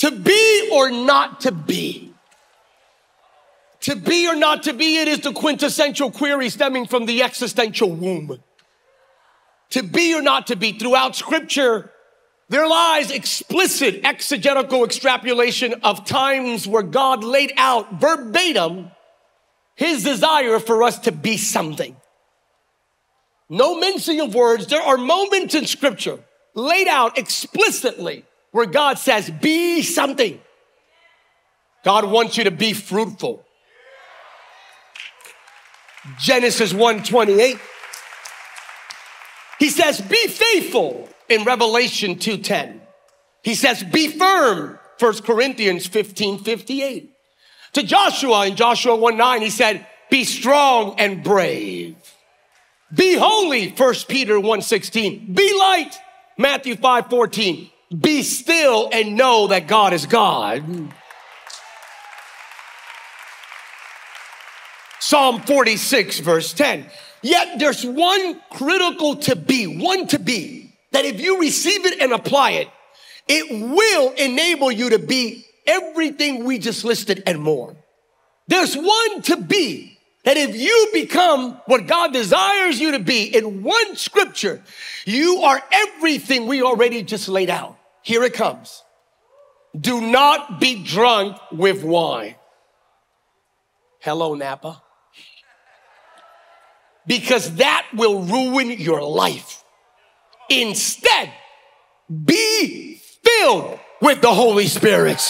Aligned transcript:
To 0.00 0.10
be 0.10 0.70
or 0.72 0.90
not 0.90 1.42
to 1.42 1.52
be. 1.52 2.14
To 3.80 3.96
be 3.96 4.26
or 4.26 4.34
not 4.34 4.62
to 4.62 4.72
be, 4.72 4.96
it 4.96 5.08
is 5.08 5.20
the 5.20 5.32
quintessential 5.32 6.10
query 6.10 6.48
stemming 6.48 6.86
from 6.86 7.04
the 7.04 7.22
existential 7.22 7.90
womb. 7.90 8.42
To 9.70 9.82
be 9.82 10.14
or 10.14 10.22
not 10.22 10.46
to 10.46 10.56
be 10.56 10.72
throughout 10.72 11.16
scripture, 11.16 11.90
there 12.48 12.66
lies 12.66 13.10
explicit 13.10 14.00
exegetical 14.02 14.84
extrapolation 14.84 15.74
of 15.82 16.06
times 16.06 16.66
where 16.66 16.82
God 16.82 17.22
laid 17.22 17.52
out 17.58 18.00
verbatim 18.00 18.90
his 19.74 20.02
desire 20.02 20.58
for 20.60 20.82
us 20.82 20.98
to 21.00 21.12
be 21.12 21.36
something. 21.36 21.94
No 23.50 23.78
mincing 23.78 24.20
of 24.22 24.34
words. 24.34 24.66
There 24.66 24.80
are 24.80 24.96
moments 24.96 25.54
in 25.54 25.66
scripture 25.66 26.20
laid 26.54 26.88
out 26.88 27.18
explicitly 27.18 28.24
where 28.52 28.66
God 28.66 28.98
says, 28.98 29.30
be 29.30 29.82
something. 29.82 30.40
God 31.84 32.10
wants 32.10 32.36
you 32.36 32.44
to 32.44 32.50
be 32.50 32.72
fruitful. 32.72 33.44
Genesis 36.18 36.72
1 36.72 37.02
28. 37.02 37.58
He 39.58 39.68
says, 39.68 40.00
be 40.00 40.26
faithful 40.26 41.08
in 41.28 41.44
Revelation 41.44 42.16
2.10. 42.16 42.80
He 43.42 43.54
says, 43.54 43.84
be 43.84 44.08
firm, 44.08 44.78
1 44.98 45.22
Corinthians 45.22 45.86
15, 45.86 46.38
58. 46.38 47.14
To 47.74 47.82
Joshua 47.82 48.46
in 48.46 48.56
Joshua 48.56 48.96
1 48.96 49.16
9, 49.16 49.42
he 49.42 49.50
said, 49.50 49.86
be 50.10 50.24
strong 50.24 50.98
and 50.98 51.22
brave. 51.22 51.96
Be 52.92 53.14
holy, 53.14 53.68
1 53.70 53.94
Peter 54.08 54.40
1 54.40 54.62
16. 54.62 55.32
Be 55.32 55.58
light, 55.58 55.96
Matthew 56.36 56.76
5 56.76 57.08
14. 57.08 57.70
Be 57.98 58.22
still 58.22 58.88
and 58.92 59.16
know 59.16 59.48
that 59.48 59.66
God 59.66 59.92
is 59.92 60.06
God. 60.06 60.92
Psalm 65.00 65.40
46, 65.40 66.20
verse 66.20 66.52
10. 66.52 66.86
Yet 67.22 67.58
there's 67.58 67.84
one 67.84 68.40
critical 68.50 69.16
to 69.16 69.34
be, 69.34 69.66
one 69.66 70.06
to 70.08 70.20
be, 70.20 70.72
that 70.92 71.04
if 71.04 71.20
you 71.20 71.40
receive 71.40 71.84
it 71.84 72.00
and 72.00 72.12
apply 72.12 72.52
it, 72.52 72.68
it 73.26 73.50
will 73.50 74.12
enable 74.12 74.70
you 74.70 74.90
to 74.90 75.00
be 75.00 75.44
everything 75.66 76.44
we 76.44 76.58
just 76.58 76.84
listed 76.84 77.24
and 77.26 77.40
more. 77.40 77.76
There's 78.46 78.76
one 78.76 79.22
to 79.22 79.36
be 79.36 79.98
that 80.24 80.36
if 80.36 80.54
you 80.54 80.90
become 80.92 81.60
what 81.66 81.88
God 81.88 82.12
desires 82.12 82.78
you 82.78 82.92
to 82.92 83.00
be 83.00 83.24
in 83.24 83.64
one 83.64 83.96
scripture, 83.96 84.62
you 85.04 85.42
are 85.42 85.60
everything 85.72 86.46
we 86.46 86.62
already 86.62 87.02
just 87.02 87.28
laid 87.28 87.50
out. 87.50 87.79
Here 88.02 88.22
it 88.24 88.34
comes. 88.34 88.82
Do 89.78 90.00
not 90.00 90.60
be 90.60 90.82
drunk 90.82 91.36
with 91.52 91.84
wine. 91.84 92.34
Hello, 94.00 94.34
Napa 94.34 94.82
because 97.10 97.56
that 97.56 97.86
will 97.92 98.22
ruin 98.22 98.70
your 98.70 99.02
life. 99.02 99.64
Instead, 100.48 101.32
be 102.24 103.00
filled 103.24 103.80
with 104.00 104.20
the 104.20 104.32
Holy 104.32 104.68
Spirit. 104.68 105.20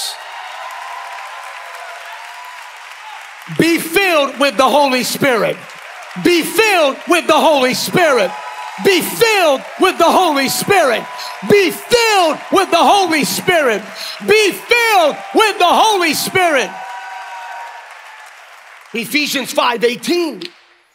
Be 3.58 3.78
filled 3.78 4.38
with 4.38 4.58
the 4.58 4.68
Holy 4.68 5.04
Spirit. 5.04 5.56
Be 6.22 6.42
filled 6.42 6.98
with 7.08 7.26
the 7.26 7.32
Holy 7.32 7.72
Spirit. 7.72 8.30
Be 8.84 9.00
filled 9.00 9.62
with 9.80 9.98
the 9.98 10.04
Holy 10.04 10.48
Spirit. 10.48 11.04
Be 11.50 11.70
filled 11.70 12.38
with 12.52 12.70
the 12.70 12.76
Holy 12.76 13.24
Spirit. 13.24 13.82
Be 14.26 14.52
filled 14.52 15.16
with 15.34 15.58
the 15.58 15.66
Holy 15.66 16.14
Spirit. 16.14 16.70
Ephesians 18.92 19.52
5:18 19.52 20.50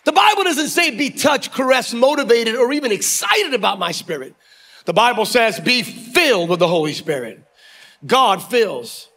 the 0.05 0.11
Bible 0.11 0.43
doesn't 0.43 0.67
say 0.67 0.91
be 0.91 1.09
touched, 1.09 1.51
caressed, 1.51 1.93
motivated, 1.93 2.55
or 2.55 2.71
even 2.71 2.91
excited 2.91 3.55
about 3.55 3.79
my 3.79 3.91
spirit. 3.91 4.35
The 4.85 4.93
Bible 4.93 5.25
says 5.25 5.59
be 5.59 5.81
filled 5.81 6.49
with 6.49 6.59
the 6.59 6.67
Holy 6.67 6.93
Spirit. 6.93 7.43
God 8.05 8.37
fills. 8.37 9.09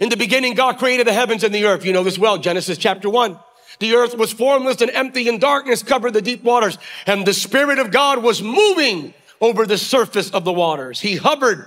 In 0.00 0.08
the 0.08 0.16
beginning, 0.16 0.54
God 0.54 0.78
created 0.78 1.06
the 1.06 1.12
heavens 1.12 1.44
and 1.44 1.54
the 1.54 1.66
earth. 1.66 1.84
You 1.84 1.92
know 1.92 2.02
this 2.02 2.18
well, 2.18 2.38
Genesis 2.38 2.78
chapter 2.78 3.10
one. 3.10 3.38
The 3.80 3.94
earth 3.94 4.16
was 4.16 4.32
formless 4.32 4.80
and 4.80 4.90
empty 4.90 5.28
and 5.28 5.40
darkness 5.40 5.82
covered 5.82 6.12
the 6.12 6.22
deep 6.22 6.44
waters 6.44 6.78
and 7.06 7.26
the 7.26 7.34
Spirit 7.34 7.78
of 7.78 7.90
God 7.90 8.22
was 8.22 8.42
moving 8.42 9.14
over 9.40 9.66
the 9.66 9.78
surface 9.78 10.30
of 10.30 10.44
the 10.44 10.52
waters. 10.52 11.00
He 11.00 11.16
hovered. 11.16 11.66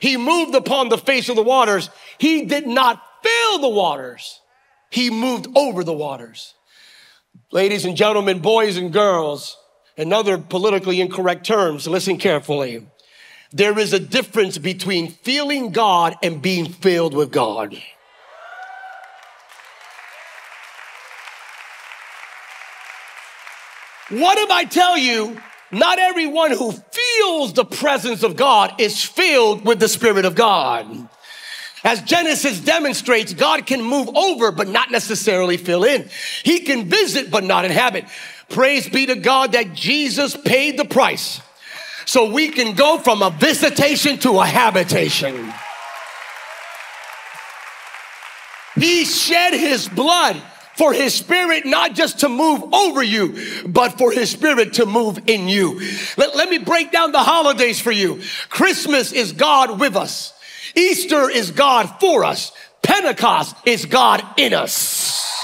He 0.00 0.16
moved 0.16 0.54
upon 0.54 0.88
the 0.88 0.98
face 0.98 1.28
of 1.28 1.36
the 1.36 1.42
waters. 1.42 1.88
He 2.18 2.44
did 2.44 2.66
not 2.66 3.02
fill 3.22 3.58
the 3.60 3.68
waters. 3.68 4.40
He 4.90 5.10
moved 5.10 5.46
over 5.56 5.84
the 5.84 5.92
waters. 5.92 6.54
Ladies 7.50 7.84
and 7.84 7.96
gentlemen, 7.96 8.40
boys 8.40 8.76
and 8.76 8.92
girls, 8.92 9.56
and 9.96 10.12
other 10.12 10.38
politically 10.38 11.00
incorrect 11.00 11.46
terms, 11.46 11.86
listen 11.86 12.16
carefully. 12.16 12.86
There 13.52 13.78
is 13.78 13.92
a 13.92 13.98
difference 13.98 14.56
between 14.58 15.08
feeling 15.08 15.70
God 15.70 16.16
and 16.22 16.40
being 16.40 16.66
filled 16.66 17.14
with 17.14 17.30
God. 17.30 17.76
What 24.12 24.36
if 24.36 24.50
I 24.50 24.64
tell 24.64 24.98
you, 24.98 25.40
not 25.70 25.98
everyone 25.98 26.50
who 26.50 26.72
feels 26.72 27.54
the 27.54 27.64
presence 27.64 28.22
of 28.22 28.36
God 28.36 28.78
is 28.78 29.02
filled 29.02 29.64
with 29.64 29.80
the 29.80 29.88
Spirit 29.88 30.26
of 30.26 30.34
God? 30.34 31.08
As 31.82 32.02
Genesis 32.02 32.60
demonstrates, 32.60 33.32
God 33.32 33.66
can 33.66 33.82
move 33.82 34.10
over, 34.14 34.52
but 34.52 34.68
not 34.68 34.90
necessarily 34.90 35.56
fill 35.56 35.82
in. 35.82 36.10
He 36.44 36.60
can 36.60 36.90
visit, 36.90 37.30
but 37.30 37.42
not 37.42 37.64
inhabit. 37.64 38.04
Praise 38.50 38.86
be 38.86 39.06
to 39.06 39.16
God 39.16 39.52
that 39.52 39.72
Jesus 39.72 40.36
paid 40.36 40.78
the 40.78 40.84
price 40.84 41.40
so 42.04 42.30
we 42.30 42.50
can 42.50 42.76
go 42.76 42.98
from 42.98 43.22
a 43.22 43.30
visitation 43.30 44.18
to 44.18 44.40
a 44.40 44.44
habitation. 44.44 45.54
He 48.74 49.06
shed 49.06 49.54
his 49.54 49.88
blood 49.88 50.36
for 50.82 50.92
his 50.92 51.14
spirit 51.14 51.64
not 51.64 51.94
just 51.94 52.18
to 52.18 52.28
move 52.28 52.74
over 52.74 53.04
you, 53.04 53.36
but 53.68 53.96
for 53.98 54.10
his 54.10 54.30
spirit 54.30 54.72
to 54.72 54.84
move 54.84 55.16
in 55.28 55.46
you. 55.46 55.80
Let, 56.16 56.34
let 56.34 56.48
me 56.48 56.58
break 56.58 56.90
down 56.90 57.12
the 57.12 57.20
holidays 57.20 57.80
for 57.80 57.92
you. 57.92 58.20
Christmas 58.48 59.12
is 59.12 59.30
God 59.30 59.78
with 59.78 59.94
us. 59.94 60.34
Easter 60.74 61.30
is 61.30 61.52
God 61.52 61.84
for 62.00 62.24
us. 62.24 62.50
Pentecost 62.82 63.54
is 63.64 63.84
God 63.86 64.24
in 64.36 64.54
us. 64.54 65.40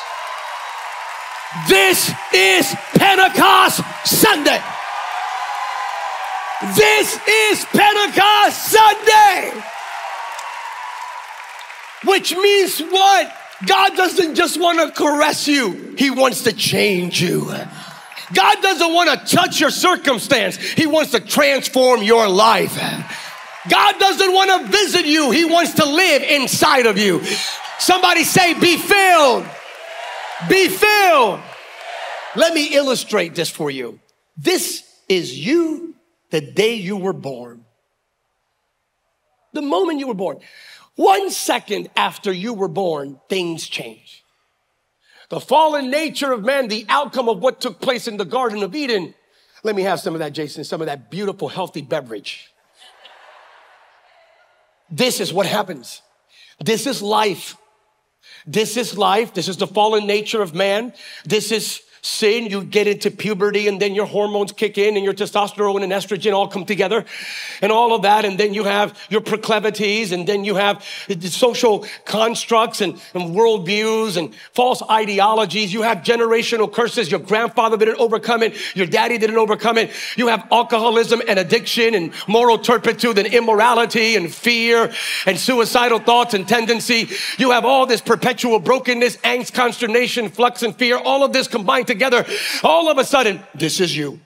This 1.68 2.10
is 2.34 2.74
Pentecost 2.94 3.80
Sunday. 4.06 4.60
This 6.74 7.16
is 7.28 7.64
Pentecost 7.66 8.72
Sunday. 8.72 9.62
Which 12.04 12.34
means 12.34 12.80
what? 12.80 13.37
God 13.66 13.96
doesn't 13.96 14.34
just 14.34 14.60
want 14.60 14.78
to 14.78 14.90
caress 14.90 15.48
you, 15.48 15.94
He 15.98 16.10
wants 16.10 16.42
to 16.44 16.52
change 16.52 17.20
you. 17.20 17.52
God 18.32 18.62
doesn't 18.62 18.92
want 18.92 19.10
to 19.10 19.36
touch 19.36 19.60
your 19.60 19.70
circumstance, 19.70 20.56
He 20.56 20.86
wants 20.86 21.12
to 21.12 21.20
transform 21.20 22.02
your 22.02 22.28
life. 22.28 22.76
God 23.68 23.98
doesn't 23.98 24.32
want 24.32 24.62
to 24.62 24.72
visit 24.72 25.06
you, 25.06 25.30
He 25.30 25.44
wants 25.44 25.74
to 25.74 25.84
live 25.84 26.22
inside 26.22 26.86
of 26.86 26.98
you. 26.98 27.22
Somebody 27.78 28.24
say, 28.24 28.54
Be 28.54 28.76
filled. 28.76 29.46
Be 30.48 30.68
filled. 30.68 31.40
Let 32.36 32.54
me 32.54 32.74
illustrate 32.74 33.34
this 33.34 33.50
for 33.50 33.70
you. 33.70 33.98
This 34.36 34.84
is 35.08 35.36
you 35.36 35.96
the 36.30 36.40
day 36.40 36.74
you 36.74 36.96
were 36.96 37.12
born. 37.12 37.64
The 39.52 39.62
moment 39.62 39.98
you 39.98 40.06
were 40.06 40.14
born. 40.14 40.38
One 40.98 41.30
second 41.30 41.90
after 41.94 42.32
you 42.32 42.52
were 42.52 42.66
born, 42.66 43.20
things 43.28 43.68
change. 43.68 44.24
The 45.28 45.38
fallen 45.38 45.92
nature 45.92 46.32
of 46.32 46.44
man, 46.44 46.66
the 46.66 46.86
outcome 46.88 47.28
of 47.28 47.38
what 47.38 47.60
took 47.60 47.80
place 47.80 48.08
in 48.08 48.16
the 48.16 48.24
Garden 48.24 48.64
of 48.64 48.74
Eden. 48.74 49.14
Let 49.62 49.76
me 49.76 49.82
have 49.82 50.00
some 50.00 50.14
of 50.14 50.18
that, 50.18 50.32
Jason, 50.32 50.64
some 50.64 50.80
of 50.80 50.88
that 50.88 51.08
beautiful, 51.08 51.46
healthy 51.46 51.82
beverage. 51.82 52.52
This 54.90 55.20
is 55.20 55.32
what 55.32 55.46
happens. 55.46 56.02
This 56.58 56.84
is 56.84 57.00
life. 57.00 57.56
This 58.44 58.76
is 58.76 58.98
life. 58.98 59.32
This 59.34 59.46
is 59.46 59.56
the 59.56 59.68
fallen 59.68 60.04
nature 60.04 60.42
of 60.42 60.52
man. 60.52 60.92
This 61.24 61.52
is 61.52 61.80
sin, 62.02 62.46
you 62.46 62.62
get 62.62 62.86
into 62.86 63.10
puberty, 63.10 63.68
and 63.68 63.80
then 63.80 63.94
your 63.94 64.06
hormones 64.06 64.52
kick 64.52 64.78
in, 64.78 64.96
and 64.96 65.04
your 65.04 65.14
testosterone 65.14 65.82
and 65.82 65.92
estrogen 65.92 66.32
all 66.32 66.48
come 66.48 66.64
together, 66.64 67.04
and 67.60 67.72
all 67.72 67.94
of 67.94 68.02
that. 68.02 68.24
And 68.24 68.38
then 68.38 68.54
you 68.54 68.64
have 68.64 68.98
your 69.10 69.20
proclivities, 69.20 70.12
and 70.12 70.26
then 70.26 70.44
you 70.44 70.54
have 70.54 70.84
the 71.08 71.28
social 71.28 71.86
constructs 72.04 72.80
and, 72.80 73.00
and 73.14 73.34
worldviews 73.34 74.16
and 74.16 74.34
false 74.52 74.82
ideologies. 74.90 75.72
You 75.72 75.82
have 75.82 75.98
generational 75.98 76.72
curses. 76.72 77.10
Your 77.10 77.20
grandfather 77.20 77.76
didn't 77.76 77.98
overcome 77.98 78.42
it, 78.42 78.54
your 78.76 78.86
daddy 78.86 79.18
didn't 79.18 79.38
overcome 79.38 79.78
it. 79.78 79.90
You 80.16 80.28
have 80.28 80.46
alcoholism 80.52 81.20
and 81.26 81.38
addiction, 81.38 81.94
and 81.94 82.12
moral 82.28 82.58
turpitude, 82.58 83.18
and 83.18 83.26
immorality, 83.26 84.16
and 84.16 84.32
fear, 84.32 84.92
and 85.26 85.38
suicidal 85.38 85.98
thoughts 85.98 86.34
and 86.34 86.46
tendency. 86.46 87.08
You 87.38 87.50
have 87.50 87.64
all 87.64 87.86
this 87.86 88.00
perpetual 88.00 88.60
brokenness, 88.60 89.16
angst, 89.18 89.52
consternation, 89.54 90.28
flux, 90.28 90.62
and 90.62 90.76
fear, 90.76 90.96
all 90.96 91.24
of 91.24 91.32
this 91.32 91.48
combined 91.48 91.87
together, 91.88 92.24
all 92.62 92.88
of 92.88 92.98
a 92.98 93.04
sudden, 93.04 93.40
this 93.54 93.80
is 93.80 93.96
you. 93.96 94.20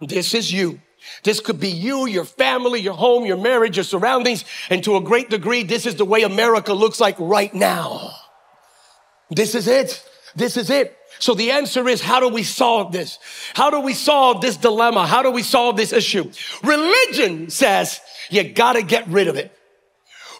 This 0.00 0.34
is 0.34 0.52
you. 0.52 0.80
This 1.24 1.40
could 1.40 1.58
be 1.58 1.68
you, 1.68 2.06
your 2.06 2.24
family, 2.24 2.80
your 2.80 2.94
home, 2.94 3.24
your 3.24 3.36
marriage, 3.36 3.76
your 3.76 3.84
surroundings. 3.84 4.44
And 4.70 4.84
to 4.84 4.96
a 4.96 5.00
great 5.00 5.30
degree, 5.30 5.64
this 5.64 5.86
is 5.86 5.96
the 5.96 6.04
way 6.04 6.22
America 6.22 6.72
looks 6.72 7.00
like 7.00 7.16
right 7.18 7.52
now. 7.52 8.12
This 9.30 9.54
is 9.54 9.66
it. 9.66 10.04
This 10.36 10.56
is 10.56 10.70
it. 10.70 10.96
So 11.18 11.34
the 11.34 11.50
answer 11.50 11.88
is, 11.88 12.00
how 12.00 12.20
do 12.20 12.28
we 12.28 12.42
solve 12.42 12.92
this? 12.92 13.18
How 13.54 13.70
do 13.70 13.80
we 13.80 13.94
solve 13.94 14.40
this 14.40 14.56
dilemma? 14.56 15.06
How 15.06 15.22
do 15.22 15.30
we 15.30 15.42
solve 15.42 15.76
this 15.76 15.92
issue? 15.92 16.30
Religion 16.62 17.50
says 17.50 18.00
you 18.30 18.44
gotta 18.44 18.82
get 18.82 19.08
rid 19.08 19.26
of 19.26 19.36
it. 19.36 19.52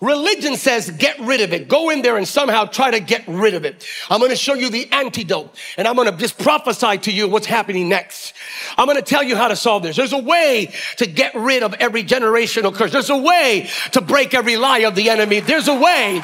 Religion 0.01 0.57
says 0.57 0.91
get 0.91 1.19
rid 1.21 1.41
of 1.41 1.53
it. 1.53 1.69
Go 1.69 1.91
in 1.91 2.03
there 2.03 2.17
and 2.17 2.27
somehow 2.27 2.65
try 2.65 2.91
to 2.91 3.01
get 3.01 3.25
rid 3.27 3.55
of 3.55 3.65
it. 3.65 3.85
I'm 4.09 4.21
going 4.21 4.31
to 4.31 4.37
show 4.37 4.55
you 4.55 4.71
the 4.71 4.91
antidote 4.93 5.55
and 5.77 5.89
I'm 5.89 5.97
going 5.97 6.11
to 6.11 6.17
just 6.17 6.39
prophesy 6.39 6.99
to 6.99 7.13
you 7.13 7.29
what's 7.29 7.47
happening 7.47 7.89
next. 7.89 8.35
I'm 8.77 8.87
going 8.87 8.97
to 8.97 9.03
tell 9.03 9.23
you 9.23 9.37
how 9.37 9.49
to 9.49 9.57
solve 9.57 9.83
this. 9.83 9.97
There's 9.97 10.13
a 10.13 10.19
way 10.19 10.73
to 10.99 11.07
get 11.07 11.35
rid 11.35 11.63
of 11.63 11.75
every 11.75 12.05
generational 12.05 12.75
curse. 12.75 12.93
There's 12.93 13.11
a 13.11 13.17
way 13.17 13.69
to 13.93 14.01
break 14.01 14.35
every 14.35 14.57
lie 14.57 14.81
of 14.81 14.95
the 14.95 15.11
enemy. 15.11 15.41
There's 15.41 15.69
a 15.69 15.75
way 15.75 16.23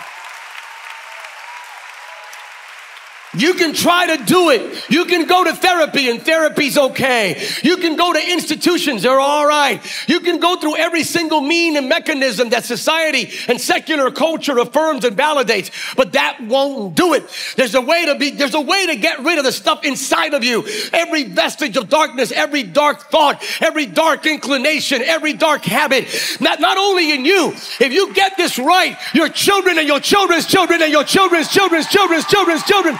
You 3.37 3.55
can 3.55 3.73
try 3.73 4.17
to 4.17 4.25
do 4.25 4.51
it. 4.51 4.91
You 4.91 5.05
can 5.07 5.27
go 5.27 5.45
to 5.45 5.53
therapy 5.53 6.11
and 6.11 6.23
therapy's 6.23 6.79
okay. 6.79 7.43
You 7.63 7.77
can 7.79 7.97
go 7.97 8.13
to 8.13 8.33
institutions, 8.33 9.03
they're 9.03 9.21
all 9.21 9.47
right. 9.47 9.81
You 10.09 10.21
can 10.21 10.41
go 10.41 10.57
through 10.57 10.77
every 10.77 11.05
single 11.05 11.41
mean 11.41 11.77
and 11.77 11.89
mechanism 11.89 12.51
that 12.51 12.65
society 12.65 13.31
and 13.49 13.61
secular 13.61 14.11
culture 14.11 14.59
affirms 14.59 15.05
and 15.05 15.17
validates, 15.17 15.71
but 15.97 16.13
that 16.13 16.41
won't 16.43 16.95
do 16.95 17.15
it. 17.15 17.25
There's 17.57 17.75
a 17.75 17.81
way 17.81 18.07
to 18.07 18.15
be, 18.17 18.31
there's 18.31 18.55
a 18.55 18.61
way 18.61 18.87
to 18.87 18.97
get 18.97 19.21
rid 19.21 19.39
of 19.39 19.45
the 19.45 19.53
stuff 19.53 19.85
inside 19.85 20.35
of 20.35 20.45
you. 20.45 20.65
Every 20.93 21.25
vestige 21.25 21.77
of 21.77 21.89
darkness, 21.89 22.33
every 22.33 22.63
dark 22.63 23.11
thought, 23.11 23.45
every 23.61 23.87
dark 23.87 24.27
inclination, 24.27 25.03
every 25.03 25.33
dark 25.33 25.65
habit. 25.65 26.07
Not, 26.41 26.61
not 26.61 26.79
only 26.79 27.13
in 27.13 27.25
you, 27.25 27.53
if 27.81 27.93
you 27.93 28.13
get 28.15 28.37
this 28.37 28.59
right, 28.59 28.97
your 29.15 29.29
children 29.29 29.79
and 29.79 29.87
your 29.87 30.01
children's 30.01 30.47
children 30.47 30.83
and 30.83 30.93
your 30.93 31.05
children's 31.05 31.49
children's 31.49 31.87
children's 31.87 32.27
children's 32.27 32.63
children 32.65 32.99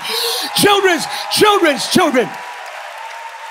children's, 0.57 1.05
children's 1.33 1.87
children. 1.89 2.29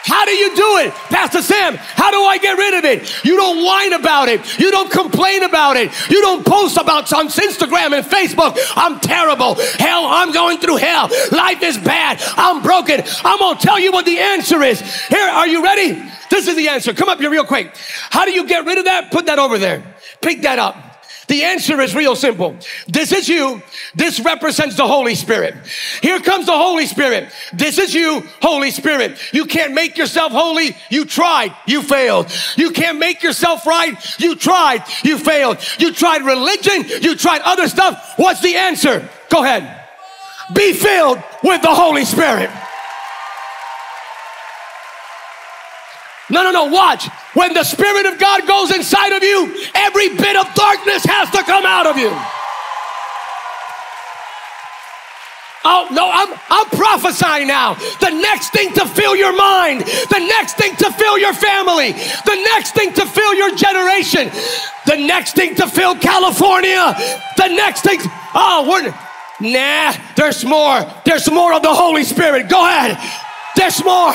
How 0.06 0.26
do 0.26 0.32
you 0.32 0.54
do 0.54 0.78
it? 0.80 0.94
Pastor 1.10 1.42
Sam, 1.42 1.76
how 1.78 2.12
do 2.12 2.22
I 2.24 2.38
get 2.38 2.58
rid 2.58 2.74
of 2.74 2.84
it? 2.84 3.24
You 3.24 3.38
don't 3.38 3.64
whine 3.64 3.94
about 3.94 4.28
it. 4.28 4.60
You 4.60 4.70
don't 4.70 4.92
complain 4.92 5.44
about 5.44 5.78
it. 5.78 5.92
You 6.10 6.22
don't 6.22 6.46
post 6.46 6.78
about 6.78 7.06
it 7.06 7.14
on 7.14 7.28
Instagram 7.30 7.98
and 7.98 8.06
Facebook. 8.06 8.58
I'm 8.76 9.00
terrible. 9.00 9.56
Hell, 9.56 10.06
I'm 10.06 10.34
going 10.34 10.58
through 10.58 10.78
hell. 10.78 11.10
Life 11.32 11.64
is 11.64 11.78
bad. 11.78 12.22
I'm 12.36 12.62
broken. 12.62 13.02
I'm 13.24 13.40
going 13.40 13.58
to 13.58 13.64
tell 13.64 13.80
you 13.80 13.94
what 13.94 14.06
the 14.06 14.20
answer 14.20 14.62
is. 14.62 14.82
Here, 15.08 15.24
are 15.24 15.48
you 15.48 15.64
ready? 15.64 16.04
This 16.30 16.48
is 16.48 16.58
the 16.58 16.68
answer. 16.68 16.94
Come 16.94 17.08
up 17.08 17.20
here 17.20 17.30
real 17.30 17.46
quick. 17.46 17.74
How 18.10 18.26
do 18.26 18.32
you 18.32 18.46
get 18.46 18.66
rid 18.66 18.80
of 18.80 18.86
that? 18.86 19.10
Put 19.10 19.28
that 19.28 19.40
over 19.40 19.58
there. 19.58 19.84
Pick 20.22 20.42
that 20.42 20.60
up. 20.60 20.93
The 21.28 21.44
answer 21.44 21.80
is 21.80 21.96
real 21.96 22.16
simple. 22.16 22.56
This 22.88 23.12
is 23.12 23.30
you. 23.30 23.62
This 23.96 24.20
represents 24.20 24.76
the 24.76 24.88
Holy 24.88 25.16
Spirit. 25.16 25.56
Here 26.02 26.20
comes 26.20 26.46
the 26.46 26.58
Holy 26.58 26.86
Spirit. 26.86 27.32
This 27.54 27.78
is 27.78 27.94
you, 27.94 28.24
Holy 28.42 28.72
Spirit. 28.72 29.18
You 29.32 29.46
can't 29.46 29.74
make 29.74 29.98
yourself 29.98 30.32
holy. 30.32 30.76
You 30.90 31.06
tried. 31.06 31.56
You 31.66 31.82
failed. 31.82 32.32
You 32.58 32.72
can't 32.72 33.00
make 33.00 33.24
yourself 33.24 33.66
right. 33.66 33.96
You 34.20 34.36
tried. 34.36 34.84
You 35.04 35.18
failed. 35.18 35.58
You 35.80 35.94
tried 35.94 36.24
religion. 36.24 36.86
You 37.02 37.16
tried 37.16 37.42
other 37.42 37.68
stuff. 37.68 38.14
What's 38.18 38.42
the 38.42 38.56
answer? 38.56 39.08
Go 39.30 39.44
ahead. 39.44 39.82
Be 40.54 40.74
filled 40.74 41.24
with 41.44 41.62
the 41.62 41.74
Holy 41.74 42.06
Spirit. 42.06 42.50
No, 46.34 46.42
no, 46.42 46.50
no, 46.50 46.66
watch. 46.66 47.08
When 47.36 47.54
the 47.54 47.64
Spirit 47.64 48.08
of 48.08 48.18
God 48.18 48.48
goes 48.48 48.72
inside 48.76 49.12
of 49.14 49.22
you, 49.22 49.54
every 49.76 50.10
bit 50.10 50.36
of 50.36 50.52
darkness 50.56 51.06
has 51.06 51.30
to 51.30 51.44
come 51.44 51.64
out 51.64 51.86
of 51.86 51.96
you. 51.96 52.10
Oh, 55.64 55.88
no, 55.92 56.10
I'm, 56.10 56.34
I'm 56.50 56.70
prophesying 56.72 57.48
now. 57.48 57.76
The 58.02 58.10
next 58.10 58.50
thing 58.50 58.74
to 58.74 58.86
fill 58.88 59.16
your 59.16 59.32
mind, 59.32 59.82
the 59.82 60.26
next 60.26 60.58
thing 60.58 60.76
to 60.78 60.92
fill 60.94 61.20
your 61.20 61.34
family, 61.34 61.92
the 61.94 62.48
next 62.52 62.74
thing 62.74 62.94
to 62.94 63.06
fill 63.06 63.34
your 63.36 63.56
generation, 63.56 64.32
the 64.88 64.98
next 64.98 65.36
thing 65.36 65.54
to 65.56 65.68
fill 65.68 65.96
California, 65.96 66.96
the 67.38 67.48
next 67.50 67.82
thing. 67.82 68.00
Oh, 68.34 68.66
we're. 68.68 68.92
Nah, 69.40 69.94
there's 70.16 70.44
more. 70.44 70.82
There's 71.06 71.30
more 71.30 71.54
of 71.54 71.62
the 71.62 71.74
Holy 71.74 72.04
Spirit. 72.04 72.50
Go 72.50 72.66
ahead. 72.66 72.98
There's 73.56 73.84
more 73.84 74.14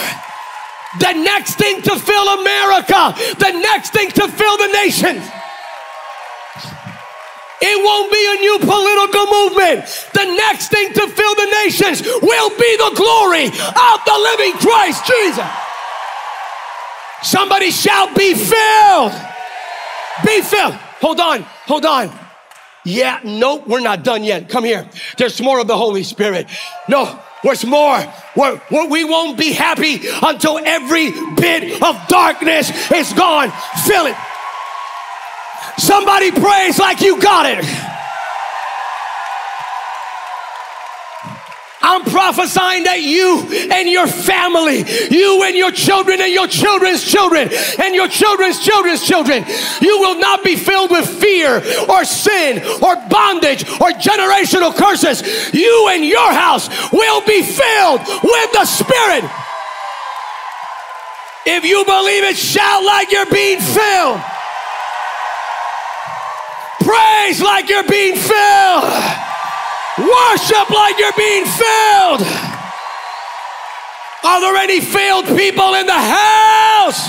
the 1.00 1.12
next 1.12 1.56
thing 1.56 1.82
to 1.82 1.98
fill 1.98 2.28
America, 2.40 3.14
the 3.38 3.52
next 3.60 3.92
thing 3.92 4.10
to 4.10 4.28
fill 4.28 4.56
the 4.56 4.70
nations. 4.72 5.22
It 7.60 7.84
won't 7.84 8.12
be 8.12 8.22
a 8.22 8.36
new 8.40 8.58
political 8.60 9.26
movement. 9.26 9.84
The 10.14 10.24
next 10.36 10.68
thing 10.68 10.92
to 10.92 11.08
fill 11.08 11.34
the 11.34 11.50
nations 11.64 12.02
will 12.22 12.50
be 12.50 12.76
the 12.76 12.92
glory 12.94 13.46
of 13.46 13.98
the 14.06 14.16
living 14.16 14.52
Christ 14.54 15.04
Jesus. 15.06 15.46
Somebody 17.22 17.70
shall 17.70 18.14
be 18.14 18.34
filled. 18.34 19.12
Be 20.24 20.40
filled. 20.40 20.74
Hold 21.00 21.20
on, 21.20 21.42
hold 21.42 21.84
on. 21.84 22.16
Yeah, 22.84 23.20
nope, 23.24 23.66
we're 23.66 23.80
not 23.80 24.04
done 24.04 24.22
yet. 24.22 24.48
Come 24.48 24.64
here. 24.64 24.88
There's 25.16 25.40
more 25.42 25.58
of 25.60 25.66
the 25.66 25.76
Holy 25.76 26.04
Spirit. 26.04 26.46
No, 26.88 27.20
What's 27.42 27.64
more, 27.64 28.04
we 28.90 29.04
not 29.04 29.38
be 29.38 29.52
happy 29.52 30.08
until 30.22 30.58
every 30.58 31.12
bit 31.36 31.82
of 31.82 31.96
darkness 32.08 32.70
is 32.90 33.12
gone. 33.12 33.50
Feel 33.86 34.06
it. 34.06 34.16
Somebody 35.78 36.32
praise 36.32 36.78
like 36.78 37.00
you 37.00 37.20
got 37.20 37.46
it. 37.46 37.64
I'm 41.80 42.02
prophesying 42.04 42.84
that 42.84 43.02
you 43.02 43.46
and 43.72 43.88
your 43.88 44.06
family, 44.06 44.84
you 45.10 45.42
and 45.44 45.54
your 45.54 45.70
children 45.70 46.20
and 46.20 46.32
your 46.32 46.48
children's 46.48 47.04
children 47.04 47.48
and 47.78 47.94
your 47.94 48.08
children's 48.08 48.58
children's 48.58 49.06
children, 49.06 49.44
you 49.80 49.98
will 50.00 50.18
not 50.18 50.42
be 50.42 50.56
filled 50.56 50.90
with 50.90 51.06
fear 51.06 51.62
or 51.88 52.04
sin 52.04 52.58
or 52.82 52.96
bondage 53.08 53.62
or 53.80 53.94
generational 53.94 54.74
curses. 54.74 55.22
You 55.54 55.88
and 55.92 56.04
your 56.04 56.32
house 56.32 56.68
will 56.92 57.22
be 57.22 57.42
filled 57.42 58.00
with 58.00 58.52
the 58.52 58.64
Spirit. 58.64 59.24
If 61.46 61.64
you 61.64 61.84
believe 61.84 62.24
it, 62.24 62.36
shout 62.36 62.84
like 62.84 63.10
you're 63.12 63.30
being 63.30 63.60
filled. 63.60 64.20
Praise 66.82 67.40
like 67.40 67.68
you're 67.68 67.88
being 67.88 68.16
filled. 68.16 69.27
Worship 69.98 70.70
like 70.70 70.98
you're 70.98 71.12
being 71.16 71.44
filled. 71.44 72.22
Are 74.24 74.40
there 74.40 74.56
any 74.56 74.80
filled 74.80 75.26
people 75.26 75.74
in 75.74 75.86
the 75.86 75.92
house? 75.92 77.08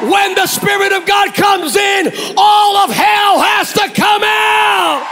When 0.00 0.34
the 0.34 0.46
Spirit 0.46 0.92
of 0.92 1.06
God 1.06 1.34
comes 1.34 1.76
in, 1.76 2.12
all 2.36 2.76
of 2.78 2.90
hell 2.90 3.38
has 3.40 3.72
to 3.74 3.90
come 3.94 4.22
out. 4.24 5.06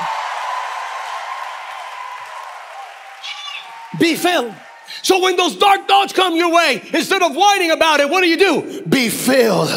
Be 4.00 4.16
filled. 4.16 4.54
So 5.02 5.20
when 5.20 5.37
those 5.37 5.56
dark 5.56 5.87
thoughts 5.87 6.12
come 6.12 6.34
your 6.37 6.52
way, 6.52 6.82
instead 6.92 7.22
of 7.22 7.34
whining 7.34 7.70
about 7.70 8.00
it, 8.00 8.08
what 8.08 8.22
do 8.22 8.28
you 8.28 8.38
do? 8.38 8.82
Be 8.88 9.08
filled. 9.08 9.68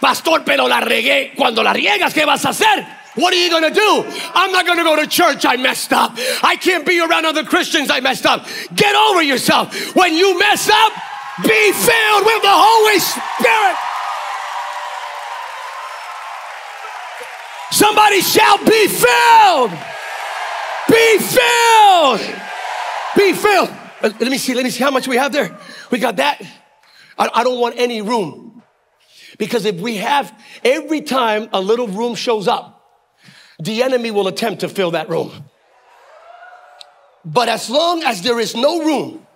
Pastor, 0.00 0.42
pero 0.44 0.66
la 0.66 0.80
regué. 0.80 1.34
Cuando 1.36 1.62
la 1.62 1.72
riegas, 1.72 2.12
¿qué 2.12 2.26
vas 2.26 2.44
a 2.44 2.50
hacer? 2.50 2.86
What 3.16 3.32
are 3.32 3.36
you 3.36 3.50
going 3.50 3.62
to 3.62 3.74
do? 3.74 4.04
I'm 4.34 4.52
not 4.52 4.66
going 4.66 4.78
to 4.78 4.84
go 4.84 4.96
to 4.96 5.06
church. 5.06 5.44
I 5.44 5.56
messed 5.56 5.92
up. 5.92 6.12
I 6.42 6.56
can't 6.56 6.86
be 6.86 7.00
around 7.00 7.24
other 7.24 7.44
Christians. 7.44 7.90
I 7.90 8.00
messed 8.00 8.26
up. 8.26 8.46
Get 8.74 8.94
over 8.94 9.22
yourself. 9.22 9.94
When 9.96 10.14
you 10.14 10.38
mess 10.38 10.68
up, 10.68 10.92
be 11.42 11.72
filled 11.72 12.24
with 12.24 12.42
the 12.42 12.52
Holy 12.52 12.98
Spirit. 12.98 13.76
Somebody 17.70 18.20
shall 18.20 18.58
be 18.58 18.86
filled. 18.86 19.70
Be 20.88 21.18
filled. 21.18 22.20
Be 23.16 23.32
filled. 23.32 23.70
Uh, 24.02 24.10
let 24.20 24.30
me 24.30 24.38
see, 24.38 24.54
let 24.54 24.64
me 24.64 24.70
see 24.70 24.84
how 24.84 24.90
much 24.90 25.08
we 25.08 25.16
have 25.16 25.32
there. 25.32 25.58
We 25.90 25.98
got 25.98 26.16
that. 26.16 26.40
I, 27.18 27.30
I 27.32 27.44
don't 27.44 27.60
want 27.60 27.76
any 27.78 28.02
room. 28.02 28.62
Because 29.38 29.64
if 29.64 29.80
we 29.80 29.96
have, 29.96 30.32
every 30.64 31.00
time 31.00 31.48
a 31.52 31.60
little 31.60 31.88
room 31.88 32.14
shows 32.14 32.46
up, 32.46 32.75
the 33.58 33.82
enemy 33.82 34.10
will 34.10 34.28
attempt 34.28 34.60
to 34.60 34.68
fill 34.68 34.92
that 34.92 35.08
room. 35.08 35.32
But 37.24 37.48
as 37.48 37.68
long 37.68 38.02
as 38.04 38.22
there 38.22 38.38
is 38.38 38.54
no 38.54 38.84
room, 38.84 39.26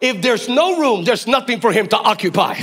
if 0.00 0.22
there's 0.22 0.48
no 0.48 0.78
room, 0.78 1.04
there's 1.04 1.26
nothing 1.26 1.60
for 1.60 1.72
him 1.72 1.88
to 1.88 1.96
occupy. 1.96 2.58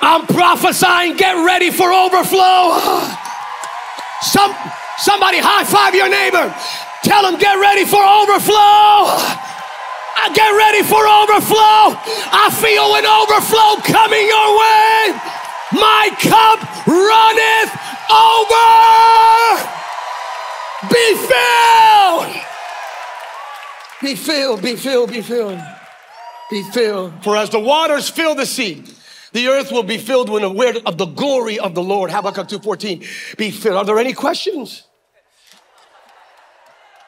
I'm 0.00 0.26
prophesying, 0.26 1.16
get 1.16 1.34
ready 1.44 1.70
for 1.70 1.92
overflow. 1.92 2.78
Some, 4.22 4.54
somebody 4.98 5.38
high 5.38 5.64
five 5.64 5.94
your 5.94 6.08
neighbor. 6.08 6.54
Tell 7.02 7.22
them, 7.22 7.38
get 7.38 7.54
ready 7.60 7.84
for 7.84 8.00
overflow. 8.02 9.46
Uh, 10.16 10.32
get 10.32 10.50
ready 10.56 10.82
for 10.82 11.06
overflow. 11.06 11.92
I 12.32 12.48
feel 12.50 12.96
an 12.96 13.04
overflow 13.04 13.76
coming 13.84 14.26
your 14.26 14.50
way. 14.56 15.14
My 15.72 16.08
cup 16.20 16.60
runneth 16.86 17.72
over. 18.10 18.96
Be 20.92 21.06
filled. 21.28 22.42
Be 24.02 24.14
filled, 24.14 24.62
be 24.62 24.76
filled, 24.76 25.10
be 25.10 25.22
filled. 25.22 25.60
Be 26.50 26.62
filled. 26.62 27.12
For 27.22 27.36
as 27.36 27.50
the 27.50 27.58
waters 27.60 28.08
fill 28.08 28.34
the 28.34 28.46
sea, 28.46 28.84
the 29.32 29.48
earth 29.48 29.72
will 29.72 29.82
be 29.82 29.98
filled 29.98 30.30
with 30.30 30.44
aware 30.44 30.74
of 30.86 30.96
the 30.96 31.06
glory 31.06 31.58
of 31.58 31.74
the 31.74 31.82
Lord. 31.82 32.10
Habakkuk 32.10 32.48
2.14. 32.48 33.36
Be 33.36 33.50
filled. 33.50 33.76
Are 33.76 33.84
there 33.84 33.98
any 33.98 34.12
questions? 34.12 34.84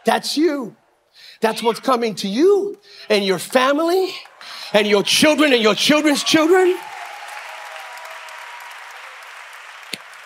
That's 0.04 0.36
you. 0.36 0.74
That's 1.40 1.62
what's 1.62 1.80
coming 1.80 2.14
to 2.16 2.28
you 2.28 2.78
and 3.08 3.24
your 3.24 3.38
family 3.38 4.12
and 4.72 4.86
your 4.86 5.02
children 5.02 5.52
and 5.52 5.62
your 5.62 5.74
children's 5.74 6.24
children. 6.24 6.76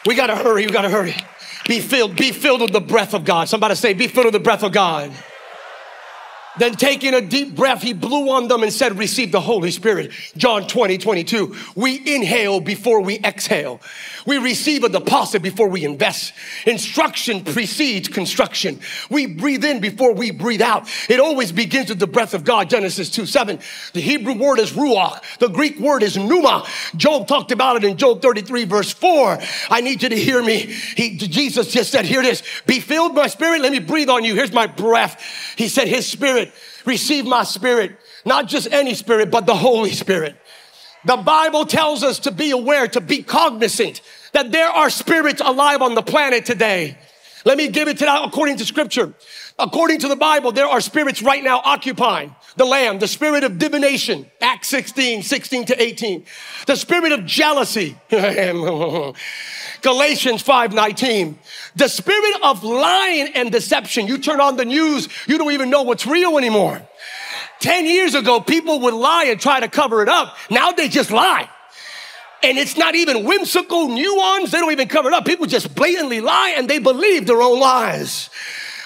We 0.06 0.14
gotta 0.14 0.36
hurry, 0.36 0.66
we 0.66 0.72
gotta 0.72 0.90
hurry. 0.90 1.14
Be 1.68 1.80
filled, 1.80 2.16
be 2.16 2.32
filled 2.32 2.60
with 2.60 2.72
the 2.72 2.80
breath 2.80 3.14
of 3.14 3.24
God. 3.24 3.48
Somebody 3.48 3.74
say, 3.76 3.92
be 3.92 4.08
filled 4.08 4.26
with 4.26 4.32
the 4.32 4.40
breath 4.40 4.62
of 4.62 4.72
God. 4.72 5.12
Then 6.58 6.74
taking 6.74 7.14
a 7.14 7.20
deep 7.20 7.56
breath, 7.56 7.82
he 7.82 7.94
blew 7.94 8.30
on 8.30 8.48
them 8.48 8.62
and 8.62 8.72
said, 8.72 8.98
receive 8.98 9.32
the 9.32 9.40
Holy 9.40 9.70
Spirit. 9.70 10.12
John 10.36 10.66
20, 10.66 10.98
22. 10.98 11.56
We 11.74 12.14
inhale 12.14 12.60
before 12.60 13.00
we 13.00 13.18
exhale. 13.20 13.80
We 14.26 14.38
receive 14.38 14.84
a 14.84 14.88
deposit 14.88 15.42
before 15.42 15.68
we 15.68 15.84
invest. 15.84 16.34
Instruction 16.66 17.42
precedes 17.42 18.08
construction. 18.08 18.80
We 19.10 19.26
breathe 19.26 19.64
in 19.64 19.80
before 19.80 20.12
we 20.12 20.30
breathe 20.30 20.60
out. 20.60 20.88
It 21.08 21.20
always 21.20 21.52
begins 21.52 21.88
with 21.88 21.98
the 21.98 22.06
breath 22.06 22.34
of 22.34 22.44
God. 22.44 22.68
Genesis 22.68 23.08
2, 23.10 23.24
7. 23.24 23.58
The 23.94 24.00
Hebrew 24.00 24.34
word 24.34 24.58
is 24.58 24.72
ruach. 24.72 25.38
The 25.38 25.48
Greek 25.48 25.80
word 25.80 26.02
is 26.02 26.16
pneuma. 26.16 26.66
Job 26.96 27.26
talked 27.28 27.50
about 27.50 27.76
it 27.76 27.84
in 27.84 27.96
Job 27.96 28.20
33 28.20 28.64
verse 28.66 28.92
4. 28.92 29.38
I 29.70 29.80
need 29.80 30.02
you 30.02 30.10
to 30.10 30.16
hear 30.16 30.42
me. 30.42 30.58
He, 30.96 31.16
Jesus 31.16 31.72
just 31.72 31.90
said, 31.90 32.04
here 32.04 32.20
it 32.20 32.26
is. 32.26 32.42
Be 32.66 32.78
filled 32.78 33.14
by 33.14 33.26
spirit. 33.28 33.62
Let 33.62 33.72
me 33.72 33.78
breathe 33.78 34.10
on 34.10 34.24
you. 34.24 34.34
Here's 34.34 34.52
my 34.52 34.66
breath. 34.66 35.22
He 35.56 35.68
said, 35.68 35.88
his 35.88 36.06
spirit 36.06 36.41
Spirit. 36.50 36.86
Receive 36.86 37.24
my 37.24 37.44
Spirit. 37.44 37.96
Not 38.24 38.48
just 38.48 38.72
any 38.72 38.94
Spirit, 38.94 39.30
but 39.30 39.46
the 39.46 39.54
Holy 39.54 39.92
Spirit. 39.92 40.36
The 41.04 41.16
Bible 41.16 41.66
tells 41.66 42.02
us 42.02 42.20
to 42.20 42.30
be 42.30 42.50
aware, 42.50 42.86
to 42.88 43.00
be 43.00 43.22
cognizant 43.22 44.00
that 44.32 44.52
there 44.52 44.68
are 44.68 44.88
spirits 44.88 45.42
alive 45.44 45.82
on 45.82 45.94
the 45.94 46.02
planet 46.02 46.46
today. 46.46 46.96
Let 47.44 47.58
me 47.58 47.68
give 47.68 47.88
it 47.88 47.98
to 47.98 48.04
that 48.04 48.24
according 48.24 48.56
to 48.58 48.64
scripture. 48.64 49.14
According 49.58 49.98
to 50.00 50.08
the 50.08 50.16
Bible, 50.16 50.52
there 50.52 50.66
are 50.66 50.80
spirits 50.80 51.22
right 51.22 51.42
now 51.42 51.60
occupying 51.64 52.34
the 52.56 52.64
lamb, 52.64 52.98
the 52.98 53.08
spirit 53.08 53.44
of 53.44 53.58
divination, 53.58 54.30
Acts 54.40 54.68
16, 54.68 55.22
16 55.22 55.64
to 55.66 55.82
18, 55.82 56.24
the 56.66 56.76
spirit 56.76 57.12
of 57.12 57.24
jealousy, 57.24 57.96
Galatians 59.82 60.42
5, 60.42 60.72
19, 60.72 61.38
the 61.76 61.88
spirit 61.88 62.36
of 62.42 62.62
lying 62.62 63.32
and 63.34 63.50
deception. 63.50 64.06
You 64.06 64.18
turn 64.18 64.40
on 64.40 64.56
the 64.56 64.64
news, 64.64 65.08
you 65.26 65.38
don't 65.38 65.52
even 65.52 65.70
know 65.70 65.82
what's 65.82 66.06
real 66.06 66.38
anymore. 66.38 66.82
10 67.60 67.86
years 67.86 68.14
ago, 68.14 68.40
people 68.40 68.80
would 68.80 68.94
lie 68.94 69.26
and 69.26 69.40
try 69.40 69.60
to 69.60 69.68
cover 69.68 70.02
it 70.02 70.08
up. 70.08 70.36
Now 70.50 70.72
they 70.72 70.88
just 70.88 71.10
lie. 71.10 71.48
And 72.44 72.58
it's 72.58 72.76
not 72.76 72.94
even 72.94 73.24
whimsical 73.24 73.88
new 73.88 74.16
nuance. 74.16 74.50
They 74.50 74.58
don't 74.58 74.72
even 74.72 74.88
cover 74.88 75.08
it 75.08 75.14
up. 75.14 75.24
People 75.24 75.46
just 75.46 75.74
blatantly 75.74 76.20
lie 76.20 76.54
and 76.56 76.68
they 76.68 76.78
believe 76.78 77.26
their 77.26 77.40
own 77.40 77.60
lies. 77.60 78.30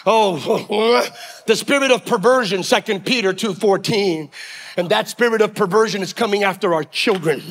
Oh, 0.05 1.09
the 1.47 1.57
spirit 1.57 1.91
of 1.91 2.05
perversion, 2.05 2.63
Second 2.63 3.05
Peter 3.05 3.33
2.14. 3.33 4.31
And 4.77 4.91
that 4.91 5.09
spirit 5.09 5.41
of 5.41 5.55
perversion 5.55 6.03
is 6.03 6.13
coming 6.13 6.45
after 6.45 6.75
our 6.75 6.85
children. 6.85 7.43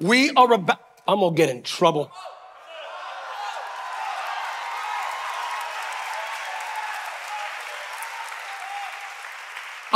We 0.00 0.30
are 0.30 0.52
about, 0.52 0.80
I'm 1.08 1.20
gonna 1.20 1.34
get 1.34 1.48
in 1.48 1.62
trouble. 1.62 2.10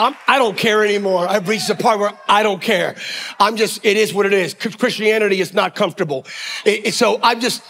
I'm, 0.01 0.17
I 0.27 0.39
do 0.39 0.45
not 0.45 0.57
care 0.57 0.83
anymore. 0.83 1.29
I've 1.29 1.47
reached 1.47 1.69
the 1.69 1.75
part 1.75 2.01
where 2.01 2.13
I 2.27 2.43
don't 2.43 2.63
care. 2.63 2.97
I'm 3.39 3.57
just, 3.57 3.85
it 3.85 3.99
is 3.99 4.15
what 4.15 4.25
it 4.25 4.33
is. 4.33 4.55
Christianity 4.55 5.43
is 5.43 5.53
not 5.53 5.75
comfortable. 5.75 6.25
It, 6.65 6.87
it, 6.87 6.95
so 6.95 7.21
I'm 7.23 7.39
just, 7.39 7.63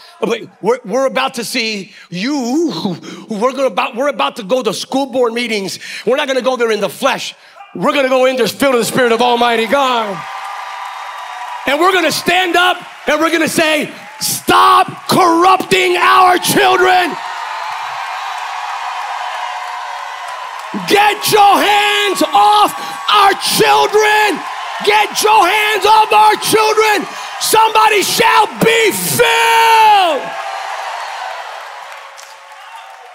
we're, 0.61 0.79
we're 0.85 1.07
about 1.07 1.33
to 1.33 1.43
see 1.43 1.91
you, 2.09 2.87
we're 3.29 3.51
gonna 3.51 3.65
about, 3.65 3.97
we're 3.97 4.07
about 4.07 4.37
to 4.37 4.43
go 4.43 4.63
to 4.63 4.73
school 4.73 5.07
board 5.07 5.33
meetings. 5.33 5.77
We're 6.05 6.15
not 6.15 6.29
gonna 6.29 6.41
go 6.41 6.55
there 6.55 6.71
in 6.71 6.79
the 6.79 6.89
flesh. 6.89 7.35
We're 7.75 7.93
gonna 7.93 8.07
go 8.07 8.25
in 8.25 8.37
there 8.37 8.47
filled 8.47 8.75
with 8.75 8.87
the 8.87 8.91
Spirit 8.93 9.11
of 9.11 9.21
Almighty 9.21 9.67
God. 9.67 10.17
And 11.67 11.81
we're 11.81 11.93
gonna 11.93 12.13
stand 12.13 12.55
up 12.55 12.77
and 13.09 13.19
we're 13.19 13.31
gonna 13.31 13.49
say, 13.49 13.93
stop 14.21 14.87
corrupting 15.09 15.97
our 15.97 16.37
children. 16.37 17.11
Get 20.87 21.31
your 21.31 21.55
hands 21.59 22.23
off 22.23 22.71
our 23.11 23.33
children. 23.59 24.39
Get 24.85 25.21
your 25.21 25.45
hands 25.45 25.85
off 25.85 26.11
our 26.11 26.35
children. 26.35 27.05
Somebody 27.41 28.01
shall 28.03 28.47
be 28.59 28.91
filled. 28.91 30.31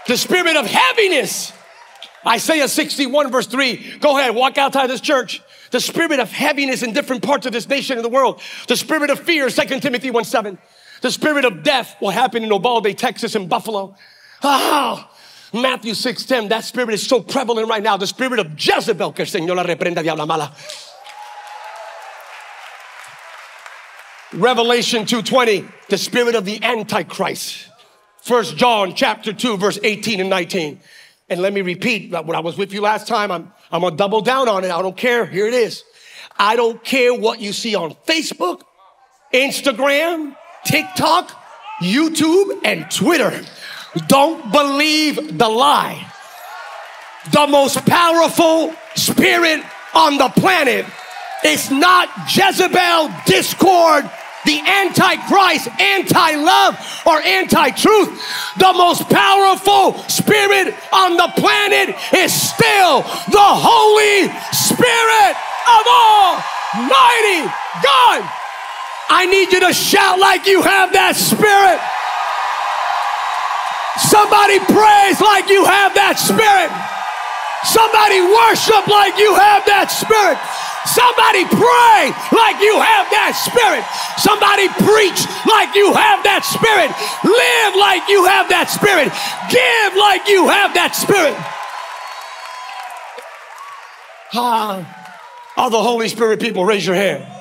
The 0.07 0.17
spirit 0.17 0.57
of 0.57 0.67
heaviness. 0.67 1.53
Isaiah 2.27 2.69
61 2.69 3.31
verse 3.31 3.47
3. 3.47 3.99
Go 4.01 4.19
ahead, 4.19 4.35
walk 4.35 4.59
outside 4.59 4.89
this 4.89 5.01
church. 5.01 5.43
The 5.71 5.81
spirit 5.81 6.21
of 6.21 6.31
heaviness 6.31 6.83
in 6.83 6.93
different 6.93 7.23
parts 7.23 7.47
of 7.47 7.53
this 7.53 7.69
nation 7.69 7.97
and 7.97 8.05
the 8.05 8.11
world. 8.11 8.41
The 8.69 8.77
spirit 8.77 9.11
of 9.11 9.21
fear, 9.21 9.49
2 9.49 9.81
Timothy 9.81 10.11
1 10.11 10.25
7. 10.25 10.59
The 11.03 11.11
spirit 11.11 11.45
of 11.45 11.63
death, 11.63 11.97
what 12.01 12.15
happened 12.15 12.45
in 12.45 12.51
Uvalde, 12.51 12.97
Texas, 12.99 13.35
and 13.35 13.49
Buffalo. 13.49 13.97
Ah, 14.43 15.11
Matthew 15.53 15.95
6:10, 15.95 16.49
that 16.49 16.65
spirit 16.65 16.95
is 16.95 17.07
so 17.07 17.21
prevalent 17.21 17.69
right 17.69 17.83
now. 17.83 17.97
The 17.97 18.07
spirit 18.07 18.39
of 18.39 18.53
Jezebel, 18.59 19.13
que 19.13 19.25
el 19.25 19.31
Señor 19.31 19.57
la 19.57 19.63
reprenda, 19.63 20.03
diabla 20.03 20.27
mala. 20.27 20.53
Revelation 24.33 25.07
2:20, 25.07 25.67
the 25.89 25.99
spirit 25.99 26.35
of 26.35 26.45
the 26.45 26.63
Antichrist. 26.63 27.69
First 28.23 28.57
John 28.57 28.95
chapter 28.95 29.33
2, 29.33 29.57
verse 29.57 29.79
18 29.83 30.21
and 30.21 30.29
19. 30.29 30.81
And 31.29 31.41
let 31.41 31.53
me 31.53 31.61
repeat 31.63 32.11
when 32.11 32.37
I 32.37 32.41
was 32.41 32.57
with 32.57 32.73
you 32.73 32.81
last 32.81 33.07
time, 33.07 33.31
I'm, 33.31 33.53
I'm 33.71 33.83
gonna 33.83 33.97
double 33.97 34.21
down 34.21 34.49
on 34.49 34.65
it. 34.65 34.71
I 34.71 34.83
don't 34.83 34.97
care. 34.97 35.27
Here 35.27 35.47
it 35.47 35.55
is. 35.55 35.85
I 36.39 36.57
don't 36.57 36.83
care 36.83 37.15
what 37.15 37.41
you 37.41 37.53
see 37.53 37.75
on 37.75 37.95
Facebook, 38.07 38.63
Instagram, 39.33 40.37
TikTok, 40.65 41.31
YouTube, 41.81 42.61
and 42.65 42.91
Twitter. 42.91 43.45
Don't 44.09 44.53
believe 44.53 45.39
the 45.39 45.49
lie. 45.49 46.07
The 47.33 47.47
most 47.47 47.85
powerful 47.87 48.75
spirit 48.95 49.65
on 49.95 50.19
the 50.19 50.29
planet 50.29 50.87
is 51.45 51.71
not 51.71 52.09
Jezebel, 52.29 53.11
discord, 53.27 54.09
the 54.45 54.61
antichrist, 54.61 55.69
anti-love, 55.81 57.03
or 57.07 57.21
anti-truth. 57.21 58.09
The 58.59 58.73
most 58.73 59.09
powerful 59.09 59.99
spirit 60.09 60.75
on 60.93 61.17
the 61.17 61.33
planet 61.37 61.97
is 62.15 62.33
still 62.33 63.03
the 63.03 63.49
Holy 63.59 64.29
Spirit 64.53 65.35
of 65.67 65.83
Almighty 66.79 67.51
God. 67.83 68.23
I 69.09 69.27
need 69.31 69.53
you 69.53 69.61
to 69.61 69.73
shout 69.73 70.19
like 70.19 70.47
you 70.47 70.63
have 70.63 70.93
that 70.93 71.17
spirit. 71.17 71.81
Somebody 73.99 74.61
praise 74.69 75.21
like 75.21 75.49
you 75.49 75.65
have 75.65 75.97
that 75.97 76.21
spirit. 76.21 76.69
Somebody 77.65 78.21
worship 78.23 78.87
like 78.87 79.19
you 79.19 79.35
have 79.35 79.67
that 79.67 79.89
spirit. 79.89 80.39
Somebody 80.87 81.43
pray 81.51 82.15
like 82.31 82.63
you 82.63 82.79
have 82.79 83.11
that 83.11 83.35
spirit. 83.35 83.83
Somebody 84.23 84.71
preach 84.87 85.21
like 85.51 85.75
you 85.75 85.93
have 85.93 86.23
that 86.23 86.47
spirit. 86.47 86.95
Live 87.27 87.73
like 87.75 88.07
you 88.09 88.25
have 88.25 88.49
that 88.49 88.71
spirit. 88.71 89.11
Give 89.51 89.91
like 89.99 90.29
you 90.29 90.47
have 90.47 90.75
that 90.75 90.95
spirit. 90.95 91.35
Ah, 94.35 94.85
all 95.57 95.71
the 95.71 95.83
Holy 95.83 96.09
Spirit 96.09 96.41
people, 96.41 96.65
raise 96.65 96.87
your 96.87 96.95
hand. 96.95 97.36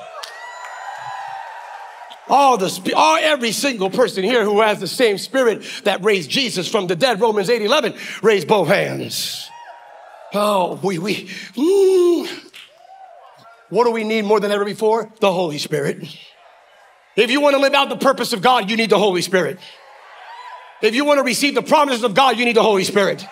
All 2.27 2.57
the 2.57 2.93
all 2.95 3.17
every 3.17 3.51
single 3.51 3.89
person 3.89 4.23
here 4.23 4.43
who 4.43 4.61
has 4.61 4.79
the 4.79 4.87
same 4.87 5.17
spirit 5.17 5.63
that 5.83 6.03
raised 6.03 6.29
Jesus 6.29 6.67
from 6.67 6.87
the 6.87 6.95
dead, 6.95 7.21
Romans 7.21 7.49
8 7.49 7.61
11, 7.61 7.93
raise 8.23 8.45
both 8.45 8.67
hands. 8.67 9.49
Oh, 10.33 10.79
we 10.83 10.97
we 10.97 11.27
mm. 11.55 12.51
what 13.69 13.83
do 13.83 13.91
we 13.91 14.03
need 14.03 14.25
more 14.25 14.39
than 14.39 14.51
ever 14.51 14.65
before? 14.65 15.11
The 15.19 15.31
Holy 15.31 15.59
Spirit. 15.59 16.03
If 17.15 17.29
you 17.29 17.41
want 17.41 17.55
to 17.55 17.61
live 17.61 17.73
out 17.73 17.89
the 17.89 17.97
purpose 17.97 18.33
of 18.33 18.41
God, 18.41 18.69
you 18.69 18.75
need 18.75 18.89
the 18.89 18.99
Holy 18.99 19.21
Spirit. 19.21 19.59
If 20.81 20.95
you 20.95 21.05
want 21.05 21.19
to 21.19 21.23
receive 21.23 21.55
the 21.55 21.61
promises 21.61 22.03
of 22.03 22.13
God, 22.13 22.37
you 22.37 22.45
need 22.45 22.55
the 22.55 22.63
Holy 22.63 22.83
Spirit. 22.83 23.25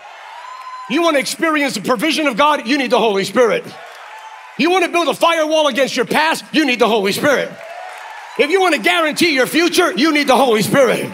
You 0.90 1.02
want 1.02 1.16
to 1.16 1.20
experience 1.20 1.74
the 1.76 1.82
provision 1.82 2.28
of 2.28 2.38
God, 2.38 2.68
you 2.68 2.78
need 2.78 2.92
the 2.92 3.00
Holy 3.00 3.26
Spirit. 3.26 3.66
You 4.58 4.70
want 4.70 4.86
to 4.86 4.92
build 4.92 5.08
a 5.08 5.14
firewall 5.14 5.68
against 5.68 5.96
your 5.96 6.06
past, 6.06 6.46
you 6.54 6.66
need 6.66 6.80
the 6.80 6.88
Holy 6.88 7.12
Spirit. 7.12 7.52
If 8.38 8.50
you 8.50 8.62
want 8.62 8.76
to 8.76 8.82
guarantee 8.82 9.34
your 9.34 9.46
future, 9.46 9.92
you 9.92 10.12
need 10.12 10.28
the 10.28 10.36
Holy 10.36 10.62
Spirit. 10.64 11.12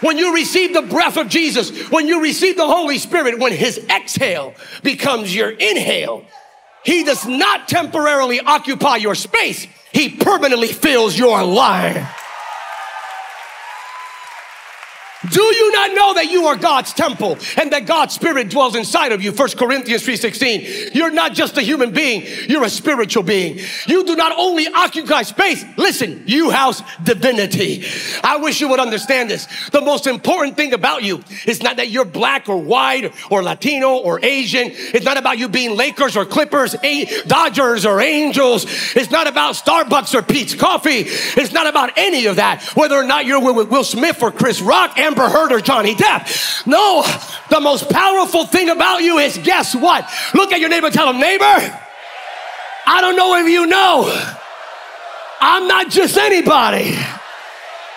When 0.00 0.18
you 0.18 0.34
receive 0.34 0.74
the 0.74 0.82
breath 0.82 1.16
of 1.16 1.28
Jesus, 1.28 1.90
when 1.90 2.06
you 2.06 2.22
receive 2.22 2.56
the 2.56 2.66
Holy 2.66 2.98
Spirit, 2.98 3.38
when 3.38 3.52
his 3.52 3.78
exhale 3.88 4.54
becomes 4.82 5.34
your 5.34 5.50
inhale, 5.50 6.24
he 6.84 7.04
does 7.04 7.26
not 7.26 7.68
temporarily 7.68 8.40
occupy 8.40 8.96
your 8.96 9.14
space, 9.14 9.66
he 9.92 10.10
permanently 10.10 10.68
fills 10.68 11.18
your 11.18 11.42
life. 11.42 12.23
Do 15.30 15.42
you 15.42 15.72
not 15.72 15.94
know 15.94 16.14
that 16.14 16.30
you 16.30 16.46
are 16.46 16.56
God's 16.56 16.92
temple 16.92 17.38
and 17.56 17.72
that 17.72 17.86
God's 17.86 18.14
spirit 18.14 18.50
dwells 18.50 18.74
inside 18.74 19.12
of 19.12 19.22
you? 19.22 19.32
1 19.32 19.56
Corinthians 19.56 20.02
3:16. 20.02 20.94
You're 20.94 21.10
not 21.10 21.32
just 21.32 21.56
a 21.56 21.62
human 21.62 21.92
being, 21.92 22.24
you're 22.48 22.64
a 22.64 22.70
spiritual 22.70 23.22
being. 23.22 23.60
You 23.86 24.04
do 24.04 24.16
not 24.16 24.32
only 24.36 24.66
occupy 24.68 25.22
space, 25.22 25.64
listen, 25.76 26.24
you 26.26 26.50
house 26.50 26.82
divinity. 27.02 27.84
I 28.22 28.36
wish 28.36 28.60
you 28.60 28.68
would 28.68 28.80
understand 28.80 29.30
this. 29.30 29.46
The 29.72 29.80
most 29.80 30.06
important 30.06 30.56
thing 30.56 30.72
about 30.72 31.02
you 31.02 31.22
is 31.46 31.62
not 31.62 31.76
that 31.76 31.88
you're 31.88 32.04
black 32.04 32.48
or 32.48 32.56
white 32.56 33.12
or 33.30 33.42
Latino 33.42 33.96
or 33.96 34.20
Asian. 34.22 34.72
It's 34.74 35.04
not 35.04 35.16
about 35.16 35.38
you 35.38 35.48
being 35.48 35.76
Lakers 35.76 36.16
or 36.16 36.24
Clippers, 36.24 36.76
Dodgers 37.26 37.86
or 37.86 38.00
Angels. 38.00 38.66
It's 38.94 39.10
not 39.10 39.26
about 39.26 39.54
Starbucks 39.54 40.14
or 40.14 40.22
Peet's 40.22 40.54
Coffee. 40.54 41.04
It's 41.06 41.52
not 41.52 41.66
about 41.66 41.92
any 41.96 42.26
of 42.26 42.36
that. 42.36 42.62
Whether 42.74 42.96
or 42.96 43.04
not 43.04 43.26
you're 43.26 43.40
with 43.40 43.68
Will 43.68 43.84
Smith 43.84 44.22
or 44.22 44.30
Chris 44.30 44.60
Rock, 44.60 44.98
Amber 44.98 45.13
Heard 45.22 45.52
or 45.52 45.60
Johnny 45.60 45.94
Depp. 45.94 46.66
No, 46.66 47.02
the 47.50 47.60
most 47.60 47.88
powerful 47.90 48.46
thing 48.46 48.68
about 48.68 49.02
you 49.02 49.18
is 49.18 49.38
guess 49.38 49.74
what? 49.74 50.08
Look 50.34 50.52
at 50.52 50.60
your 50.60 50.68
neighbor, 50.68 50.90
tell 50.90 51.08
him, 51.08 51.20
neighbor, 51.20 51.44
I 52.86 53.00
don't 53.00 53.16
know 53.16 53.36
if 53.36 53.48
you 53.48 53.66
know, 53.66 54.04
I'm 55.40 55.66
not 55.66 55.88
just 55.90 56.16
anybody, 56.16 56.96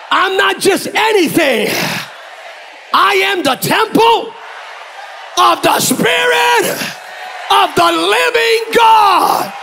I'm 0.10 0.38
not 0.38 0.60
just 0.60 0.88
anything. 0.88 1.68
I 2.94 3.16
am 3.16 3.44
the 3.44 3.56
temple 3.56 4.34
of 5.38 5.62
the 5.62 5.80
Spirit 5.80 6.66
of 7.52 7.76
the 7.76 7.92
living 7.92 8.78
God. 8.78 9.54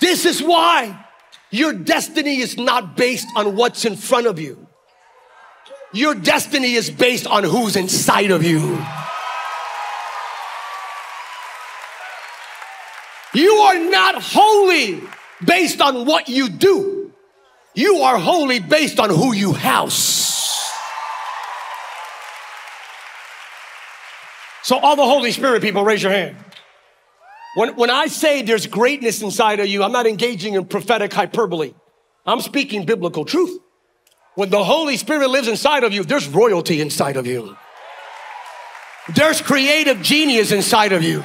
This 0.00 0.24
is 0.24 0.42
why 0.42 1.06
your 1.50 1.72
destiny 1.72 2.38
is 2.40 2.56
not 2.56 2.96
based 2.96 3.28
on 3.36 3.56
what's 3.56 3.84
in 3.84 3.96
front 3.96 4.26
of 4.26 4.38
you. 4.38 4.66
Your 5.92 6.14
destiny 6.14 6.74
is 6.74 6.90
based 6.90 7.26
on 7.26 7.44
who's 7.44 7.76
inside 7.76 8.30
of 8.30 8.44
you. 8.44 8.60
You 13.32 13.52
are 13.52 13.78
not 13.90 14.22
holy 14.22 15.00
based 15.44 15.80
on 15.80 16.06
what 16.06 16.28
you 16.28 16.48
do. 16.48 17.12
You 17.74 17.98
are 17.98 18.18
holy 18.18 18.58
based 18.58 18.98
on 18.98 19.10
who 19.10 19.34
you 19.34 19.52
house. 19.52 20.26
So, 24.62 24.78
all 24.78 24.96
the 24.96 25.04
Holy 25.04 25.30
Spirit 25.32 25.62
people, 25.62 25.84
raise 25.84 26.02
your 26.02 26.12
hand. 26.12 26.36
When, 27.56 27.74
when 27.76 27.88
I 27.88 28.08
say 28.08 28.42
there's 28.42 28.66
greatness 28.66 29.22
inside 29.22 29.60
of 29.60 29.66
you, 29.66 29.82
I'm 29.82 29.90
not 29.90 30.06
engaging 30.06 30.52
in 30.52 30.66
prophetic 30.66 31.10
hyperbole. 31.10 31.72
I'm 32.26 32.42
speaking 32.42 32.84
biblical 32.84 33.24
truth. 33.24 33.58
When 34.34 34.50
the 34.50 34.62
Holy 34.62 34.98
Spirit 34.98 35.30
lives 35.30 35.48
inside 35.48 35.82
of 35.82 35.94
you, 35.94 36.04
there's 36.04 36.28
royalty 36.28 36.82
inside 36.82 37.16
of 37.16 37.26
you. 37.26 37.56
There's 39.14 39.40
creative 39.40 40.02
genius 40.02 40.52
inside 40.52 40.92
of 40.92 41.02
you. 41.02 41.24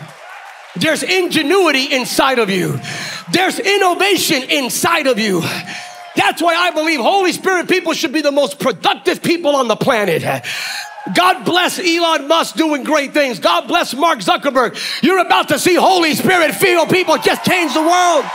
There's 0.78 1.04
ingenuity 1.04 1.94
inside 1.94 2.40
of 2.40 2.50
you. 2.50 2.80
There's 3.34 3.60
innovation 3.60 4.44
inside 4.50 5.08
of 5.08 5.20
you. 5.20 5.42
That's 6.16 6.42
why 6.42 6.56
I 6.56 6.72
believe 6.72 7.02
Holy 7.02 7.34
Spirit 7.34 7.68
people 7.68 7.92
should 7.92 8.14
be 8.14 8.22
the 8.22 8.32
most 8.32 8.58
productive 8.58 9.22
people 9.22 9.58
on 9.58 9.68
the 9.68 9.76
planet. 9.76 10.24
God 11.16 11.46
bless 11.46 11.80
Elon 11.80 12.28
Musk 12.28 12.56
doing 12.56 12.84
great 12.84 13.12
things. 13.14 13.40
God 13.40 13.68
bless 13.68 13.96
Mark 13.96 14.20
Zuckerberg. 14.20 14.78
You're 15.02 15.20
about 15.20 15.50
to 15.50 15.58
see 15.58 15.76
Holy 15.76 16.14
Spirit 16.14 16.54
feel 16.54 16.86
people 16.86 17.18
just 17.18 17.44
change 17.44 17.74
the 17.74 17.82
world. 17.82 18.26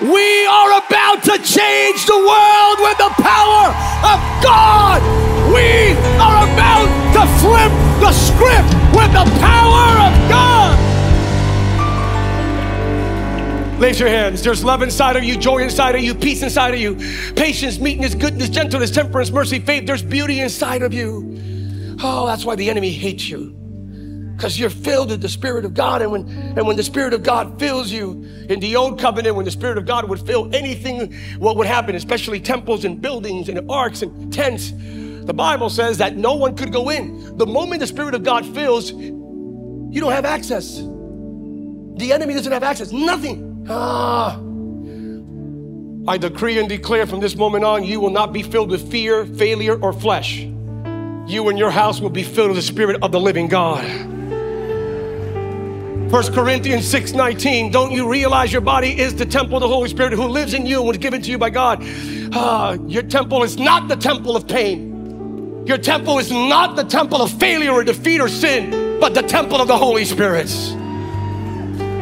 We 0.00 0.46
are 0.46 0.70
about 0.84 1.22
to 1.24 1.38
change 1.38 2.04
the 2.04 2.18
world 2.18 2.76
with 2.82 2.98
the 2.98 3.12
power 3.22 3.72
of 4.04 4.18
God. 4.44 5.00
We 5.48 5.96
are 6.20 6.44
about 6.44 6.90
to 7.16 7.22
flip 7.40 7.72
the 8.00 8.12
script 8.12 8.74
with 8.92 9.12
the 9.16 9.24
power 9.40 10.03
Raise 13.78 13.98
your 13.98 14.08
hands. 14.08 14.42
There's 14.42 14.64
love 14.64 14.82
inside 14.82 15.16
of 15.16 15.24
you, 15.24 15.36
joy 15.36 15.58
inside 15.58 15.96
of 15.96 16.00
you, 16.00 16.14
peace 16.14 16.42
inside 16.42 16.74
of 16.74 16.80
you, 16.80 16.94
patience, 17.34 17.80
meekness, 17.80 18.14
goodness, 18.14 18.48
gentleness, 18.48 18.92
temperance, 18.92 19.32
mercy, 19.32 19.58
faith. 19.58 19.84
There's 19.84 20.02
beauty 20.02 20.40
inside 20.40 20.82
of 20.82 20.94
you. 20.94 21.96
Oh, 22.00 22.24
that's 22.24 22.44
why 22.44 22.54
the 22.54 22.70
enemy 22.70 22.92
hates 22.92 23.28
you. 23.28 23.50
Because 24.36 24.58
you're 24.58 24.70
filled 24.70 25.10
with 25.10 25.20
the 25.20 25.28
Spirit 25.28 25.64
of 25.64 25.74
God. 25.74 26.02
And 26.02 26.12
when, 26.12 26.28
and 26.56 26.66
when 26.66 26.76
the 26.76 26.84
Spirit 26.84 27.14
of 27.14 27.24
God 27.24 27.58
fills 27.58 27.90
you 27.90 28.22
in 28.48 28.60
the 28.60 28.76
old 28.76 29.00
covenant, 29.00 29.34
when 29.34 29.44
the 29.44 29.50
Spirit 29.50 29.76
of 29.76 29.86
God 29.86 30.08
would 30.08 30.24
fill 30.24 30.54
anything, 30.54 31.12
what 31.38 31.56
would 31.56 31.66
happen, 31.66 31.96
especially 31.96 32.38
temples 32.38 32.84
and 32.84 33.02
buildings 33.02 33.48
and 33.48 33.68
arks 33.68 34.02
and 34.02 34.32
tents, 34.32 34.72
the 35.24 35.34
Bible 35.34 35.68
says 35.68 35.98
that 35.98 36.16
no 36.16 36.34
one 36.34 36.54
could 36.54 36.72
go 36.72 36.90
in. 36.90 37.36
The 37.38 37.46
moment 37.46 37.80
the 37.80 37.88
Spirit 37.88 38.14
of 38.14 38.22
God 38.22 38.46
fills, 38.46 38.92
you 38.92 40.00
don't 40.00 40.12
have 40.12 40.24
access. 40.24 40.76
The 40.76 42.12
enemy 42.12 42.34
doesn't 42.34 42.52
have 42.52 42.62
access. 42.62 42.92
Nothing. 42.92 43.53
Ah. 43.68 44.38
I 46.06 46.18
decree 46.18 46.58
and 46.58 46.68
declare 46.68 47.06
from 47.06 47.20
this 47.20 47.34
moment 47.34 47.64
on, 47.64 47.82
you 47.82 47.98
will 47.98 48.10
not 48.10 48.32
be 48.32 48.42
filled 48.42 48.70
with 48.70 48.90
fear, 48.90 49.24
failure, 49.24 49.80
or 49.80 49.92
flesh. 49.92 50.40
You 51.26 51.48
and 51.48 51.58
your 51.58 51.70
house 51.70 52.00
will 52.00 52.10
be 52.10 52.22
filled 52.22 52.48
with 52.48 52.56
the 52.56 52.62
Spirit 52.62 53.02
of 53.02 53.10
the 53.10 53.20
living 53.20 53.48
God. 53.48 53.84
1 56.10 56.32
Corinthians 56.34 56.86
6 56.86 57.12
19, 57.12 57.70
don't 57.70 57.90
you 57.90 58.08
realize 58.08 58.52
your 58.52 58.60
body 58.60 59.00
is 59.00 59.14
the 59.14 59.24
temple 59.24 59.56
of 59.56 59.62
the 59.62 59.68
Holy 59.68 59.88
Spirit 59.88 60.12
who 60.12 60.26
lives 60.26 60.52
in 60.52 60.66
you 60.66 60.78
and 60.78 60.88
was 60.88 60.98
given 60.98 61.22
to 61.22 61.30
you 61.30 61.38
by 61.38 61.48
God? 61.48 61.82
Ah, 62.34 62.74
your 62.86 63.02
temple 63.02 63.42
is 63.42 63.56
not 63.58 63.88
the 63.88 63.96
temple 63.96 64.36
of 64.36 64.46
pain. 64.46 65.64
Your 65.66 65.78
temple 65.78 66.18
is 66.18 66.30
not 66.30 66.76
the 66.76 66.84
temple 66.84 67.22
of 67.22 67.32
failure 67.40 67.72
or 67.72 67.82
defeat 67.82 68.20
or 68.20 68.28
sin, 68.28 69.00
but 69.00 69.14
the 69.14 69.22
temple 69.22 69.60
of 69.62 69.66
the 69.66 69.76
Holy 69.76 70.04
Spirit. 70.04 70.50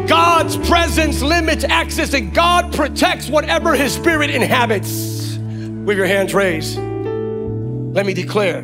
God's 0.07 0.57
presence 0.69 1.23
limits 1.23 1.65
access, 1.65 2.15
and 2.15 2.35
God 2.35 2.73
protects 2.75 3.29
whatever 3.29 3.75
His 3.75 3.95
Spirit 3.95 4.31
inhabits. 4.31 5.37
With 5.38 5.97
your 5.97 6.07
hands 6.07 6.33
raised, 6.33 6.79
let 6.79 8.07
me 8.07 8.15
declare. 8.15 8.62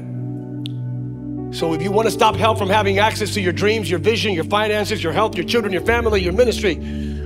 So, 1.50 1.72
if 1.72 1.82
you 1.82 1.90
want 1.90 2.06
to 2.06 2.12
stop 2.12 2.36
hell 2.36 2.54
from 2.54 2.68
having 2.68 2.98
access 2.98 3.32
to 3.34 3.40
your 3.40 3.52
dreams, 3.52 3.90
your 3.90 3.98
vision, 3.98 4.32
your 4.34 4.44
finances, 4.44 5.02
your 5.02 5.12
health, 5.12 5.34
your 5.34 5.46
children, 5.46 5.72
your 5.72 5.82
family, 5.82 6.22
your 6.22 6.34
ministry, 6.34 6.74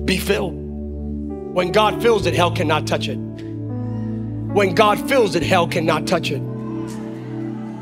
be 0.05 0.17
filled. 0.17 0.55
When 0.55 1.73
God 1.73 2.01
fills 2.01 2.27
it, 2.27 2.35
hell 2.35 2.51
cannot 2.51 2.87
touch 2.87 3.09
it. 3.09 3.17
When 3.17 4.75
God 4.75 5.09
fills 5.09 5.35
it, 5.35 5.43
hell 5.43 5.67
cannot 5.67 6.07
touch 6.07 6.31
it. 6.31 6.43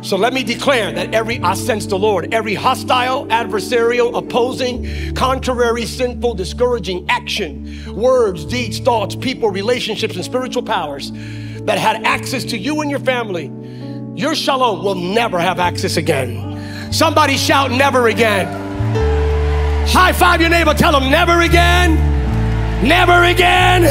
So 0.03 0.17
let 0.17 0.33
me 0.33 0.43
declare 0.43 0.93
that 0.93 1.15
every, 1.15 1.41
I 1.41 1.53
sense 1.53 1.85
the 1.85 1.99
Lord, 1.99 2.33
every 2.33 2.55
hostile, 2.55 3.27
adversarial, 3.27 4.17
opposing, 4.17 5.15
contrary, 5.15 5.85
sinful, 5.85 6.35
discouraging 6.35 7.09
action, 7.11 7.95
words, 7.95 8.47
deeds, 8.47 8.79
thoughts, 8.79 9.15
people, 9.15 9.51
relationships, 9.51 10.17
and 10.17 10.25
spiritual 10.25 10.63
powers 10.63 11.13
that 11.65 11.79
had 11.79 12.03
access 12.05 12.45
to 12.45 12.57
you 12.57 12.81
and 12.81 12.91
your 12.91 13.01
family, 13.01 13.53
your 14.19 14.35
shalom 14.35 14.83
will 14.83 14.95
never 14.95 15.39
have 15.39 15.59
access 15.59 15.99
again. 15.99 16.93
Somebody 16.93 17.37
shout, 17.37 17.71
never 17.71 18.09
again. 18.09 18.49
High 19.87 20.13
five 20.13 20.41
your 20.41 20.51
neighbor, 20.51 20.73
tell 20.73 20.99
them, 20.99 21.11
never 21.11 21.43
again, 21.43 21.95
never 22.87 23.25
again, 23.25 23.83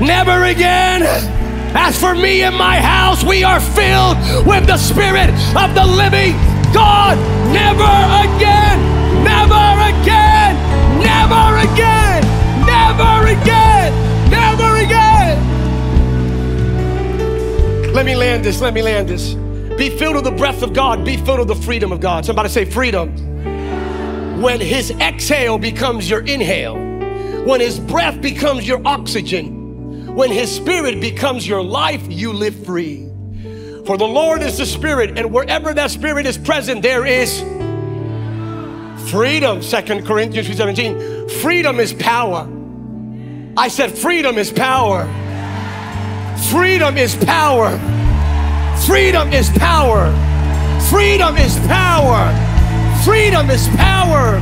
never 0.00 0.44
again. 0.44 1.45
As 1.78 2.00
for 2.00 2.14
me 2.14 2.42
and 2.42 2.56
my 2.56 2.80
house, 2.80 3.22
we 3.22 3.44
are 3.44 3.60
filled 3.60 4.16
with 4.46 4.66
the 4.66 4.78
Spirit 4.78 5.28
of 5.54 5.74
the 5.74 5.84
living 5.84 6.32
God. 6.72 7.18
Never 7.52 7.84
again, 8.24 8.80
never 9.22 9.54
again, 9.84 10.56
never 10.98 11.58
again, 11.60 12.24
never 12.64 13.26
again, 13.28 13.92
never 14.30 14.76
again. 14.82 15.36
Let 17.92 18.06
me 18.06 18.16
land 18.16 18.42
this, 18.42 18.62
let 18.62 18.72
me 18.72 18.80
land 18.80 19.08
this. 19.08 19.34
Be 19.76 19.90
filled 19.90 20.14
with 20.16 20.24
the 20.24 20.30
breath 20.30 20.62
of 20.62 20.72
God, 20.72 21.04
be 21.04 21.18
filled 21.18 21.40
with 21.40 21.48
the 21.48 21.54
freedom 21.54 21.92
of 21.92 22.00
God. 22.00 22.24
Somebody 22.24 22.48
say 22.48 22.64
freedom. 22.64 23.14
When 24.40 24.60
his 24.60 24.92
exhale 24.92 25.58
becomes 25.58 26.08
your 26.08 26.20
inhale, 26.20 26.76
when 27.44 27.60
his 27.60 27.78
breath 27.78 28.20
becomes 28.22 28.66
your 28.66 28.80
oxygen, 28.86 29.55
when 30.16 30.30
His 30.30 30.50
Spirit 30.50 30.98
becomes 30.98 31.46
your 31.46 31.62
life, 31.62 32.02
you 32.08 32.32
live 32.32 32.64
free. 32.64 33.06
For 33.84 33.98
the 33.98 34.08
Lord 34.08 34.40
is 34.40 34.56
the 34.56 34.64
Spirit, 34.64 35.18
and 35.18 35.30
wherever 35.30 35.74
that 35.74 35.90
Spirit 35.90 36.24
is 36.24 36.38
present, 36.38 36.82
there 36.82 37.04
is 37.04 37.42
freedom. 39.10 39.60
Second 39.60 40.06
Corinthians 40.06 40.48
3:17. 40.48 41.30
Freedom 41.42 41.78
is 41.78 41.92
power. 41.92 42.48
I 43.58 43.68
said, 43.68 43.96
freedom 43.96 44.38
is 44.38 44.50
power. 44.50 45.04
Freedom 46.50 46.96
is 46.96 47.14
power. 47.14 47.78
Freedom 48.86 49.32
is 49.34 49.50
power. 49.50 50.10
Freedom 50.88 51.36
is 51.36 51.58
power. 51.68 52.32
Freedom 53.04 53.50
is 53.50 53.68
power. 53.76 54.40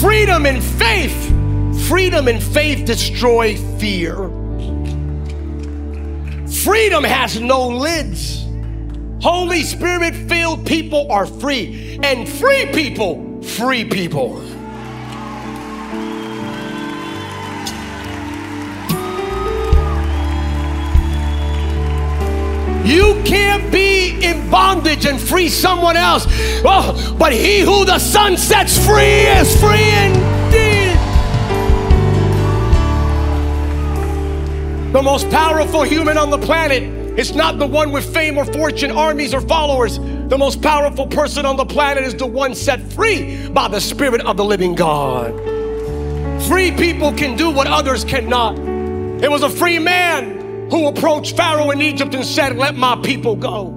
Freedom 0.00 0.44
in 0.44 0.60
faith 0.60 1.33
Freedom 1.88 2.28
and 2.28 2.42
faith 2.42 2.86
destroy 2.86 3.56
fear. 3.78 4.14
Freedom 6.64 7.04
has 7.04 7.38
no 7.38 7.68
lids. 7.68 8.46
Holy 9.20 9.62
Spirit 9.62 10.14
filled 10.14 10.66
people 10.66 11.12
are 11.12 11.26
free, 11.26 12.00
and 12.02 12.26
free 12.26 12.64
people, 12.72 13.42
free 13.42 13.84
people. 13.84 14.42
You 22.86 23.22
can't 23.26 23.70
be 23.70 24.24
in 24.24 24.50
bondage 24.50 25.04
and 25.04 25.20
free 25.20 25.50
someone 25.50 25.98
else. 25.98 26.24
Oh, 26.64 27.14
but 27.18 27.34
he 27.34 27.60
who 27.60 27.84
the 27.84 27.98
Son 27.98 28.38
sets 28.38 28.78
free 28.86 29.26
is 29.26 29.60
free 29.60 29.90
indeed. 30.02 30.63
The 34.94 35.02
most 35.02 35.28
powerful 35.28 35.82
human 35.82 36.16
on 36.16 36.30
the 36.30 36.38
planet 36.38 36.84
is 37.18 37.34
not 37.34 37.58
the 37.58 37.66
one 37.66 37.90
with 37.90 38.14
fame 38.14 38.38
or 38.38 38.44
fortune, 38.44 38.92
armies 38.92 39.34
or 39.34 39.40
followers. 39.40 39.98
The 39.98 40.38
most 40.38 40.62
powerful 40.62 41.08
person 41.08 41.44
on 41.44 41.56
the 41.56 41.64
planet 41.64 42.04
is 42.04 42.14
the 42.14 42.28
one 42.28 42.54
set 42.54 42.80
free 42.92 43.48
by 43.48 43.66
the 43.66 43.80
Spirit 43.80 44.20
of 44.20 44.36
the 44.36 44.44
living 44.44 44.76
God. 44.76 45.32
Free 46.44 46.70
people 46.70 47.12
can 47.12 47.36
do 47.36 47.50
what 47.50 47.66
others 47.66 48.04
cannot. 48.04 48.56
It 49.20 49.28
was 49.28 49.42
a 49.42 49.50
free 49.50 49.80
man 49.80 50.70
who 50.70 50.86
approached 50.86 51.36
Pharaoh 51.36 51.72
in 51.72 51.82
Egypt 51.82 52.14
and 52.14 52.24
said, 52.24 52.56
Let 52.56 52.76
my 52.76 52.94
people 53.02 53.34
go. 53.34 53.74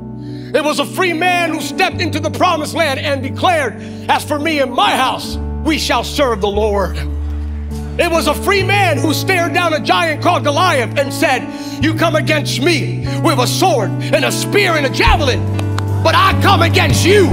It 0.53 0.63
was 0.63 0.77
a 0.77 0.85
free 0.85 1.13
man 1.13 1.51
who 1.51 1.61
stepped 1.61 1.99
into 1.99 2.19
the 2.19 2.29
promised 2.29 2.75
land 2.75 2.99
and 2.99 3.23
declared, 3.23 3.81
As 4.07 4.23
for 4.23 4.37
me 4.37 4.59
and 4.59 4.71
my 4.71 4.95
house, 4.95 5.37
we 5.65 5.79
shall 5.79 6.03
serve 6.03 6.41
the 6.41 6.47
Lord. 6.47 6.95
It 7.99 8.11
was 8.11 8.27
a 8.27 8.33
free 8.35 8.61
man 8.61 8.99
who 8.99 9.11
stared 9.11 9.55
down 9.55 9.73
a 9.73 9.79
giant 9.79 10.21
called 10.21 10.43
Goliath 10.43 10.99
and 10.99 11.11
said, 11.11 11.83
You 11.83 11.95
come 11.95 12.15
against 12.15 12.61
me 12.61 12.99
with 13.23 13.39
a 13.39 13.47
sword 13.47 13.89
and 13.89 14.23
a 14.23 14.31
spear 14.31 14.73
and 14.73 14.85
a 14.85 14.89
javelin, 14.89 15.43
but 16.03 16.13
I 16.13 16.39
come 16.43 16.61
against 16.61 17.03
you 17.03 17.25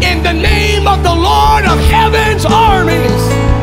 in 0.00 0.22
the 0.22 0.32
name 0.32 0.86
of 0.86 1.02
the 1.02 1.14
Lord 1.14 1.66
of 1.66 1.78
heaven's 1.90 2.46
armies. 2.46 3.58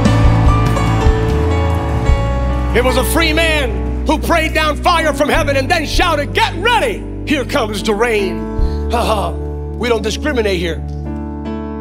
It 2.77 2.83
was 2.83 2.97
a 2.97 3.03
free 3.05 3.33
man 3.33 4.05
who 4.05 4.19
prayed 4.19 4.53
down 4.53 4.75
fire 4.75 5.11
from 5.11 5.29
heaven 5.29 5.57
and 5.57 5.67
then 5.69 5.87
shouted, 5.87 6.33
Get 6.33 6.53
ready! 6.57 7.03
Here 7.25 7.45
comes 7.45 7.81
the 7.81 7.95
rain. 7.95 8.37
Ha 8.91 9.03
ha, 9.03 9.31
we 9.31 9.89
don't 9.89 10.03
discriminate 10.03 10.59
here. 10.59 10.83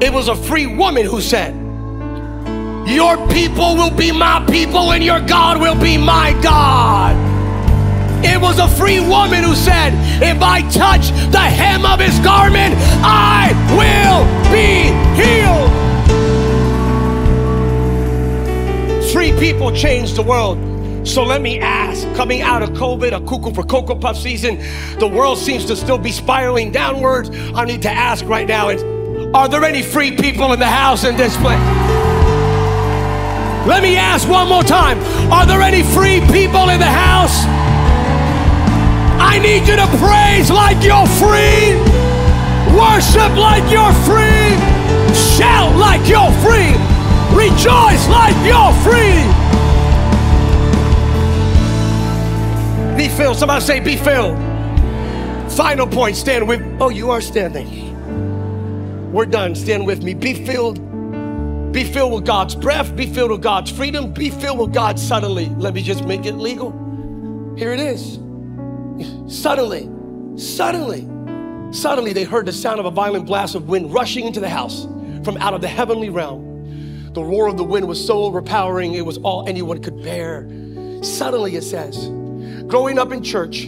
It 0.00 0.14
was 0.14 0.28
a 0.28 0.34
free 0.34 0.66
woman 0.66 1.04
who 1.04 1.20
said, 1.20 1.63
your 2.86 3.16
people 3.28 3.76
will 3.76 3.94
be 3.94 4.12
my 4.12 4.44
people, 4.50 4.92
and 4.92 5.02
your 5.02 5.20
God 5.20 5.60
will 5.60 5.80
be 5.80 5.96
my 5.96 6.38
God. 6.42 7.34
It 8.24 8.40
was 8.40 8.58
a 8.58 8.68
free 8.68 9.00
woman 9.00 9.44
who 9.44 9.54
said, 9.54 9.92
If 10.22 10.40
I 10.42 10.62
touch 10.70 11.10
the 11.30 11.38
hem 11.38 11.84
of 11.84 12.00
his 12.00 12.18
garment, 12.20 12.74
I 13.02 13.52
will 13.76 14.24
be 14.50 14.92
healed. 15.20 15.70
Free 19.12 19.32
people 19.38 19.70
change 19.72 20.14
the 20.14 20.22
world. 20.22 20.58
So 21.06 21.22
let 21.22 21.42
me 21.42 21.60
ask, 21.60 22.10
coming 22.16 22.40
out 22.40 22.62
of 22.62 22.70
COVID, 22.70 23.14
a 23.14 23.20
cuckoo 23.20 23.52
for 23.52 23.62
Cocoa 23.62 23.94
Puff 23.94 24.16
season, 24.16 24.58
the 24.98 25.06
world 25.06 25.38
seems 25.38 25.66
to 25.66 25.76
still 25.76 25.98
be 25.98 26.10
spiraling 26.10 26.72
downwards. 26.72 27.28
I 27.54 27.66
need 27.66 27.82
to 27.82 27.90
ask 27.90 28.24
right 28.24 28.48
now, 28.48 28.70
are 29.34 29.48
there 29.48 29.64
any 29.64 29.82
free 29.82 30.16
people 30.16 30.54
in 30.54 30.58
the 30.58 30.66
house 30.66 31.04
in 31.04 31.16
this 31.18 31.36
place? 31.36 31.93
Let 33.66 33.82
me 33.82 33.96
ask 33.96 34.28
one 34.28 34.48
more 34.48 34.62
time 34.62 34.98
Are 35.32 35.46
there 35.46 35.62
any 35.62 35.82
free 35.82 36.20
people 36.32 36.68
in 36.68 36.80
the 36.80 36.90
house? 36.90 37.44
I 39.16 39.38
need 39.38 39.66
you 39.66 39.76
to 39.76 39.86
praise 39.98 40.50
like 40.50 40.82
you're 40.84 41.06
free, 41.18 41.74
worship 42.76 43.32
like 43.36 43.64
you're 43.72 43.94
free, 44.04 44.52
shout 45.36 45.74
like 45.76 46.06
you're 46.06 46.30
free, 46.44 46.74
rejoice 47.32 48.06
like 48.08 48.36
you're 48.44 48.72
free. 48.84 49.44
Be 52.96 53.08
filled. 53.08 53.36
Somebody 53.36 53.64
say, 53.64 53.80
Be 53.80 53.96
filled. 53.96 54.36
Final 55.52 55.86
point 55.86 56.16
stand 56.16 56.46
with. 56.46 56.62
Oh, 56.80 56.90
you 56.90 57.10
are 57.10 57.20
standing. 57.20 57.92
We're 59.12 59.26
done. 59.26 59.54
Stand 59.54 59.86
with 59.86 60.02
me. 60.02 60.14
Be 60.14 60.34
filled 60.34 60.83
be 61.74 61.82
filled 61.82 62.12
with 62.12 62.24
God's 62.24 62.54
breath, 62.54 62.94
be 62.94 63.04
filled 63.04 63.32
with 63.32 63.42
God's 63.42 63.68
freedom, 63.68 64.12
be 64.12 64.30
filled 64.30 64.60
with 64.60 64.72
God 64.72 64.96
suddenly. 64.96 65.48
Let 65.56 65.74
me 65.74 65.82
just 65.82 66.04
make 66.04 66.24
it 66.24 66.34
legal. 66.34 66.70
Here 67.58 67.72
it 67.72 67.80
is. 67.80 68.20
Suddenly, 69.26 69.90
suddenly, 70.38 71.00
suddenly 71.72 72.12
they 72.12 72.22
heard 72.22 72.46
the 72.46 72.52
sound 72.52 72.78
of 72.78 72.86
a 72.86 72.92
violent 72.92 73.26
blast 73.26 73.56
of 73.56 73.68
wind 73.68 73.92
rushing 73.92 74.24
into 74.24 74.38
the 74.38 74.48
house 74.48 74.84
from 75.24 75.36
out 75.38 75.52
of 75.52 75.62
the 75.62 75.68
heavenly 75.68 76.10
realm. 76.10 77.12
The 77.12 77.24
roar 77.24 77.48
of 77.48 77.56
the 77.56 77.64
wind 77.64 77.88
was 77.88 78.04
so 78.04 78.22
overpowering, 78.22 78.94
it 78.94 79.04
was 79.04 79.18
all 79.18 79.48
anyone 79.48 79.82
could 79.82 80.00
bear. 80.00 80.48
Suddenly, 81.02 81.56
it 81.56 81.64
says, 81.64 82.06
growing 82.68 83.00
up 83.00 83.10
in 83.10 83.20
church, 83.20 83.66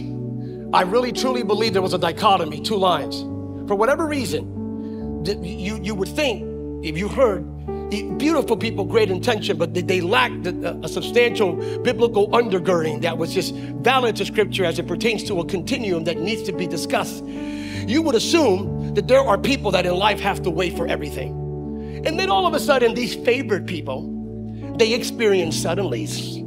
I 0.71 0.83
really 0.83 1.11
truly 1.11 1.43
believe 1.43 1.73
there 1.73 1.81
was 1.81 1.93
a 1.93 1.99
dichotomy, 1.99 2.61
two 2.61 2.77
lines. 2.77 3.19
For 3.67 3.75
whatever 3.75 4.07
reason, 4.07 5.25
you, 5.43 5.77
you 5.83 5.93
would 5.93 6.07
think, 6.07 6.85
if 6.85 6.97
you 6.97 7.09
heard 7.09 7.56
beautiful 7.89 8.57
people, 8.57 8.85
great 8.85 9.09
intention, 9.09 9.57
but 9.57 9.73
they 9.73 10.01
lacked 10.01 10.47
a 10.47 10.87
substantial 10.87 11.55
biblical 11.81 12.29
undergirding 12.29 13.01
that 13.01 13.17
was 13.17 13.33
just 13.33 13.53
valid 13.55 14.15
to 14.17 14.25
scripture 14.25 14.65
as 14.65 14.79
it 14.79 14.87
pertains 14.87 15.23
to 15.25 15.39
a 15.39 15.45
continuum 15.45 16.03
that 16.03 16.17
needs 16.17 16.43
to 16.43 16.51
be 16.51 16.67
discussed. 16.67 17.23
You 17.25 18.01
would 18.01 18.15
assume 18.15 18.93
that 18.95 19.07
there 19.07 19.21
are 19.21 19.37
people 19.37 19.71
that 19.71 19.85
in 19.85 19.95
life 19.95 20.19
have 20.19 20.41
to 20.43 20.49
wait 20.49 20.75
for 20.75 20.87
everything. 20.87 22.03
And 22.05 22.19
then 22.19 22.29
all 22.29 22.45
of 22.45 22.53
a 22.53 22.59
sudden, 22.59 22.93
these 22.93 23.15
favored 23.15 23.65
people, 23.65 24.13
they 24.77 24.93
experience 24.93 25.57
suddenlies. 25.57 26.37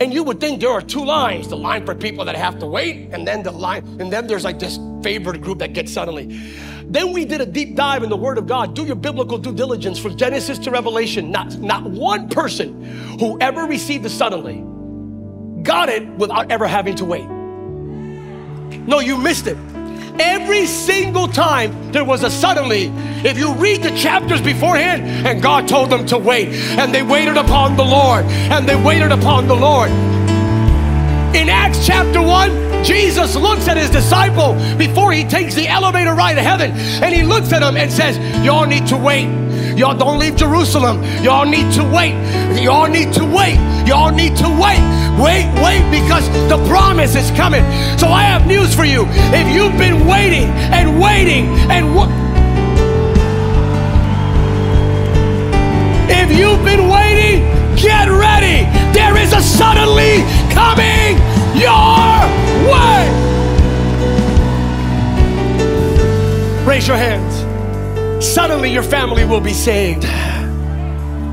And 0.00 0.12
you 0.12 0.24
would 0.24 0.40
think 0.40 0.60
there 0.60 0.70
are 0.70 0.82
two 0.82 1.04
lines 1.04 1.48
the 1.48 1.56
line 1.56 1.86
for 1.86 1.94
people 1.94 2.24
that 2.24 2.36
have 2.36 2.58
to 2.58 2.66
wait, 2.66 3.10
and 3.12 3.26
then 3.26 3.42
the 3.44 3.52
line, 3.52 3.84
and 4.00 4.12
then 4.12 4.26
there's 4.26 4.44
like 4.44 4.58
this 4.58 4.78
favored 5.02 5.40
group 5.40 5.60
that 5.60 5.72
gets 5.72 5.92
suddenly. 5.92 6.38
Then 6.86 7.12
we 7.12 7.24
did 7.24 7.40
a 7.40 7.46
deep 7.46 7.74
dive 7.74 8.02
in 8.02 8.10
the 8.10 8.16
Word 8.16 8.38
of 8.38 8.46
God. 8.46 8.74
Do 8.74 8.84
your 8.84 8.96
biblical 8.96 9.38
due 9.38 9.54
diligence 9.54 9.98
from 9.98 10.16
Genesis 10.16 10.58
to 10.60 10.70
Revelation. 10.70 11.30
Not, 11.30 11.58
not 11.58 11.84
one 11.84 12.28
person 12.28 12.84
who 13.18 13.38
ever 13.40 13.62
received 13.62 14.04
it 14.06 14.10
suddenly 14.10 14.64
got 15.64 15.88
it 15.88 16.06
without 16.06 16.50
ever 16.52 16.66
having 16.66 16.94
to 16.96 17.04
wait. 17.04 17.26
No, 18.86 19.00
you 19.00 19.16
missed 19.16 19.46
it. 19.46 19.56
Every 20.20 20.66
single 20.66 21.26
time 21.26 21.90
there 21.90 22.04
was 22.04 22.22
a 22.22 22.30
suddenly, 22.30 22.92
if 23.28 23.36
you 23.36 23.52
read 23.54 23.82
the 23.82 23.90
chapters 23.96 24.40
beforehand, 24.40 25.02
and 25.26 25.42
God 25.42 25.66
told 25.66 25.90
them 25.90 26.06
to 26.06 26.18
wait, 26.18 26.48
and 26.48 26.94
they 26.94 27.02
waited 27.02 27.36
upon 27.36 27.76
the 27.76 27.84
Lord, 27.84 28.24
and 28.26 28.68
they 28.68 28.76
waited 28.76 29.10
upon 29.10 29.48
the 29.48 29.56
Lord. 29.56 29.90
In 31.34 31.48
Acts 31.48 31.84
chapter 31.84 32.22
1, 32.22 32.73
Jesus 32.84 33.34
looks 33.34 33.66
at 33.66 33.76
his 33.76 33.90
disciple 33.90 34.54
before 34.76 35.12
he 35.12 35.24
takes 35.24 35.54
the 35.54 35.66
elevator 35.68 36.14
ride 36.14 36.34
to 36.34 36.42
heaven, 36.42 36.70
and 37.02 37.14
he 37.14 37.22
looks 37.22 37.52
at 37.52 37.62
him 37.62 37.76
and 37.76 37.90
says, 37.90 38.18
Y'all 38.44 38.66
need 38.66 38.86
to 38.88 38.96
wait. 38.96 39.26
Y'all 39.76 39.96
don't 39.96 40.18
leave 40.18 40.36
Jerusalem. 40.36 41.02
Y'all 41.22 41.46
need 41.46 41.72
to 41.74 41.82
wait. 41.82 42.14
Y'all 42.62 42.88
need 42.88 43.12
to 43.14 43.24
wait. 43.24 43.56
Y'all 43.88 44.12
need 44.12 44.36
to 44.36 44.48
wait. 44.48 44.80
Wait, 45.18 45.46
wait, 45.62 45.82
because 45.90 46.28
the 46.48 46.62
promise 46.68 47.16
is 47.16 47.30
coming. 47.32 47.62
So 47.98 48.08
I 48.08 48.22
have 48.22 48.46
news 48.46 48.74
for 48.74 48.84
you. 48.84 49.04
If 49.32 49.48
you've 49.54 49.76
been 49.78 50.06
waiting 50.06 50.48
and 50.70 51.00
waiting 51.00 51.46
and 51.70 51.94
wa- 51.94 52.08
if 56.08 56.30
you've 56.38 56.64
been 56.64 56.88
waiting, 56.88 57.42
get 57.76 58.08
ready. 58.08 58.68
There 58.92 59.16
is 59.16 59.32
a 59.32 59.40
suddenly 59.42 60.22
coming 60.52 61.18
your 61.54 62.20
way. 62.70 63.24
Raise 66.66 66.88
your 66.88 66.96
hands. 66.96 67.44
Suddenly, 68.24 68.72
your 68.72 68.82
family 68.82 69.24
will 69.24 69.40
be 69.40 69.52
saved. 69.52 70.04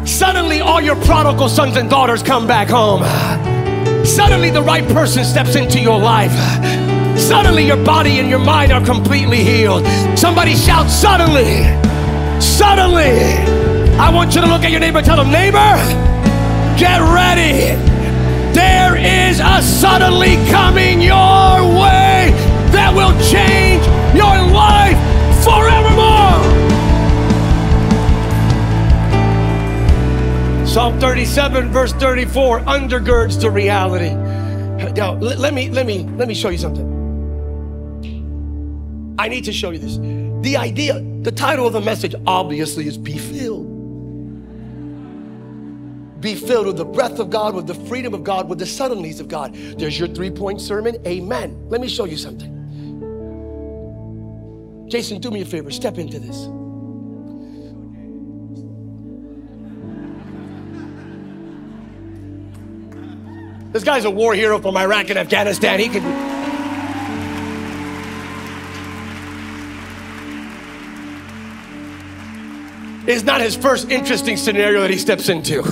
Suddenly, 0.07 0.61
all 0.61 0.81
your 0.81 0.95
prodigal 0.97 1.49
sons 1.49 1.77
and 1.77 1.89
daughters 1.89 2.21
come 2.21 2.45
back 2.47 2.67
home. 2.69 3.01
Suddenly, 4.05 4.49
the 4.49 4.61
right 4.61 4.87
person 4.89 5.23
steps 5.23 5.55
into 5.55 5.79
your 5.79 5.99
life. 5.99 6.33
Suddenly, 7.17 7.65
your 7.65 7.83
body 7.83 8.19
and 8.19 8.29
your 8.29 8.39
mind 8.39 8.71
are 8.71 8.83
completely 8.83 9.43
healed. 9.43 9.85
Somebody 10.17 10.55
shout, 10.55 10.89
Suddenly! 10.89 11.63
Suddenly! 12.41 13.19
I 13.97 14.11
want 14.13 14.35
you 14.35 14.41
to 14.41 14.47
look 14.47 14.63
at 14.63 14.71
your 14.71 14.79
neighbor 14.79 14.97
and 14.97 15.05
tell 15.05 15.17
them, 15.17 15.31
Neighbor, 15.31 15.57
get 16.77 16.99
ready. 16.99 17.90
Is 19.03 19.39
a 19.39 19.61
suddenly 19.63 20.35
coming 20.51 21.01
your 21.01 21.15
way 21.15 22.29
that 22.71 22.93
will 22.95 23.13
change 23.31 23.83
your 24.15 24.37
life 24.53 24.97
forevermore. 25.43 26.41
Psalm 30.67 30.99
37, 30.99 31.71
verse 31.71 31.93
34, 31.93 32.59
undergirds 32.61 33.41
the 33.41 33.49
reality. 33.49 34.13
Now, 34.93 35.13
let, 35.13 35.39
let 35.39 35.53
me 35.53 35.69
let 35.69 35.85
me 35.85 36.03
let 36.17 36.27
me 36.27 36.35
show 36.35 36.49
you 36.49 36.59
something. 36.59 36.85
I 39.17 39.27
need 39.27 39.45
to 39.45 39.51
show 39.51 39.71
you 39.71 39.79
this. 39.79 39.97
The 40.43 40.57
idea, 40.57 40.99
the 41.21 41.31
title 41.31 41.65
of 41.65 41.73
the 41.73 41.81
message, 41.81 42.13
obviously, 42.27 42.87
is 42.87 42.97
"Be 42.97 43.17
filled." 43.17 43.30
Be 46.21 46.35
filled 46.35 46.67
with 46.67 46.77
the 46.77 46.85
breath 46.85 47.19
of 47.19 47.31
God, 47.31 47.55
with 47.55 47.65
the 47.65 47.73
freedom 47.73 48.13
of 48.13 48.23
God, 48.23 48.47
with 48.47 48.59
the 48.59 48.65
suddenlies 48.65 49.19
of 49.19 49.27
God. 49.27 49.55
There's 49.55 49.97
your 49.97 50.07
three-point 50.07 50.61
sermon. 50.61 50.95
Amen. 51.07 51.67
Let 51.67 51.81
me 51.81 51.89
show 51.89 52.05
you 52.05 52.15
something. 52.15 52.59
Jason, 54.87 55.19
do 55.19 55.31
me 55.31 55.41
a 55.41 55.45
favor. 55.45 55.71
Step 55.71 55.97
into 55.97 56.19
this. 56.19 56.47
This 63.73 63.83
guy's 63.83 64.05
a 64.05 64.11
war 64.11 64.35
hero 64.35 64.59
from 64.59 64.77
Iraq 64.77 65.09
and 65.09 65.17
Afghanistan. 65.17 65.79
He 65.79 65.89
could. 65.89 66.03
It's 73.09 73.23
not 73.23 73.41
his 73.41 73.55
first 73.55 73.89
interesting 73.89 74.37
scenario 74.37 74.81
that 74.81 74.91
he 74.91 74.97
steps 74.97 75.29
into. 75.29 75.63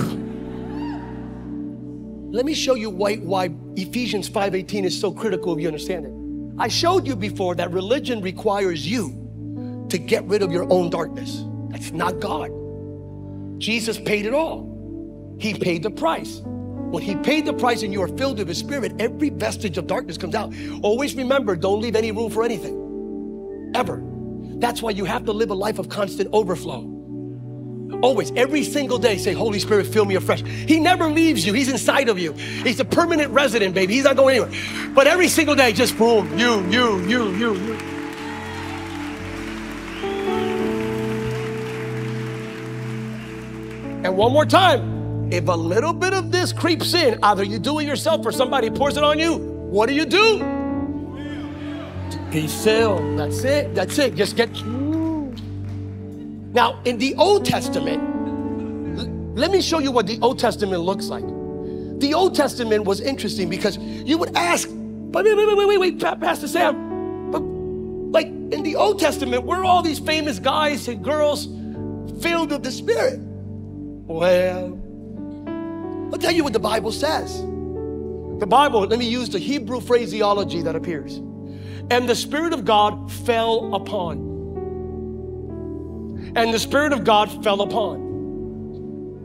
Let 2.32 2.46
me 2.46 2.54
show 2.54 2.74
you 2.74 2.90
why, 2.90 3.16
why 3.16 3.50
Ephesians 3.74 4.28
5:18 4.28 4.84
is 4.84 4.98
so 4.98 5.10
critical 5.10 5.52
if 5.52 5.60
you 5.60 5.66
understand 5.66 6.06
it. 6.06 6.12
I 6.58 6.68
showed 6.68 7.04
you 7.06 7.16
before 7.16 7.56
that 7.56 7.72
religion 7.72 8.20
requires 8.20 8.86
you 8.86 9.86
to 9.88 9.98
get 9.98 10.24
rid 10.26 10.42
of 10.42 10.52
your 10.52 10.70
own 10.72 10.90
darkness. 10.90 11.44
That's 11.70 11.90
not 11.90 12.20
God. 12.20 12.50
Jesus 13.58 13.98
paid 13.98 14.26
it 14.26 14.34
all. 14.34 15.36
He 15.40 15.54
paid 15.54 15.82
the 15.82 15.90
price. 15.90 16.42
When 16.44 17.02
he 17.02 17.16
paid 17.16 17.46
the 17.46 17.52
price 17.52 17.82
and 17.82 17.92
you 17.92 18.02
are 18.02 18.08
filled 18.08 18.38
with 18.38 18.46
his 18.46 18.58
spirit, 18.58 18.92
every 19.00 19.30
vestige 19.30 19.76
of 19.78 19.88
darkness 19.88 20.16
comes 20.16 20.34
out. 20.34 20.52
Always 20.82 21.16
remember, 21.16 21.56
don't 21.56 21.80
leave 21.80 21.96
any 21.96 22.12
room 22.12 22.30
for 22.30 22.44
anything. 22.44 23.72
Ever. 23.74 24.04
That's 24.58 24.82
why 24.82 24.90
you 24.90 25.04
have 25.04 25.24
to 25.24 25.32
live 25.32 25.50
a 25.50 25.54
life 25.54 25.78
of 25.78 25.88
constant 25.88 26.28
overflow. 26.32 26.99
Always, 28.02 28.32
every 28.36 28.64
single 28.64 28.98
day, 28.98 29.18
say, 29.18 29.32
Holy 29.32 29.58
Spirit, 29.58 29.86
fill 29.86 30.04
me 30.04 30.14
afresh. 30.14 30.42
He 30.42 30.80
never 30.80 31.10
leaves 31.10 31.46
you. 31.46 31.52
He's 31.52 31.68
inside 31.68 32.08
of 32.08 32.18
you. 32.18 32.32
He's 32.32 32.80
a 32.80 32.84
permanent 32.84 33.30
resident, 33.32 33.74
baby. 33.74 33.94
He's 33.94 34.04
not 34.04 34.16
going 34.16 34.36
anywhere. 34.36 34.92
But 34.94 35.06
every 35.06 35.28
single 35.28 35.54
day, 35.54 35.72
just 35.72 35.98
boom, 35.98 36.38
you, 36.38 36.64
you, 36.68 37.00
you, 37.06 37.30
you, 37.32 37.54
you. 37.54 37.74
And 44.02 44.16
one 44.16 44.32
more 44.32 44.46
time, 44.46 45.30
if 45.30 45.46
a 45.48 45.52
little 45.52 45.92
bit 45.92 46.14
of 46.14 46.32
this 46.32 46.52
creeps 46.52 46.94
in, 46.94 47.18
either 47.22 47.44
you 47.44 47.58
do 47.58 47.78
it 47.80 47.84
yourself 47.84 48.24
or 48.24 48.32
somebody 48.32 48.70
pours 48.70 48.96
it 48.96 49.04
on 49.04 49.18
you, 49.18 49.36
what 49.36 49.86
do 49.86 49.94
you 49.94 50.06
do? 50.06 50.38
Be 52.30 52.46
filled. 52.46 53.00
Oh, 53.00 53.16
that's 53.16 53.44
it. 53.44 53.74
That's 53.74 53.98
it. 53.98 54.14
Just 54.14 54.36
get. 54.36 54.48
Now, 56.52 56.80
in 56.84 56.98
the 56.98 57.14
Old 57.14 57.44
Testament, 57.44 58.02
let 59.36 59.50
me 59.52 59.60
show 59.60 59.78
you 59.78 59.92
what 59.92 60.06
the 60.06 60.18
Old 60.20 60.38
Testament 60.38 60.82
looks 60.82 61.06
like. 61.06 61.24
The 62.00 62.12
Old 62.14 62.34
Testament 62.34 62.84
was 62.84 63.00
interesting 63.00 63.48
because 63.48 63.78
you 63.78 64.18
would 64.18 64.36
ask, 64.36 64.68
but 64.70 65.24
wait, 65.24 65.36
wait, 65.36 65.46
wait, 65.46 65.56
wait, 65.56 65.68
wait, 65.68 65.78
wait, 65.78 66.00
Pa- 66.00 66.16
Pastor 66.16 66.48
Sam, 66.48 67.30
but 67.30 67.40
like 67.40 68.26
in 68.26 68.62
the 68.64 68.74
Old 68.74 68.98
Testament, 68.98 69.44
where 69.44 69.60
are 69.60 69.64
all 69.64 69.82
these 69.82 70.00
famous 70.00 70.38
guys 70.38 70.88
and 70.88 71.04
girls 71.04 71.46
filled 72.20 72.50
with 72.50 72.64
the 72.64 72.72
Spirit? 72.72 73.20
Well, 73.20 74.80
I'll 76.12 76.18
tell 76.18 76.32
you 76.32 76.42
what 76.42 76.52
the 76.52 76.58
Bible 76.58 76.90
says. 76.90 77.40
The 78.40 78.46
Bible, 78.48 78.80
let 78.80 78.98
me 78.98 79.06
use 79.06 79.28
the 79.28 79.38
Hebrew 79.38 79.80
phraseology 79.80 80.62
that 80.62 80.74
appears. 80.74 81.18
And 81.90 82.08
the 82.08 82.16
Spirit 82.16 82.52
of 82.52 82.64
God 82.64 83.12
fell 83.12 83.74
upon. 83.74 84.29
And 86.36 86.54
the 86.54 86.58
Spirit 86.58 86.92
of 86.92 87.04
God 87.04 87.42
fell 87.42 87.62
upon. 87.62 87.96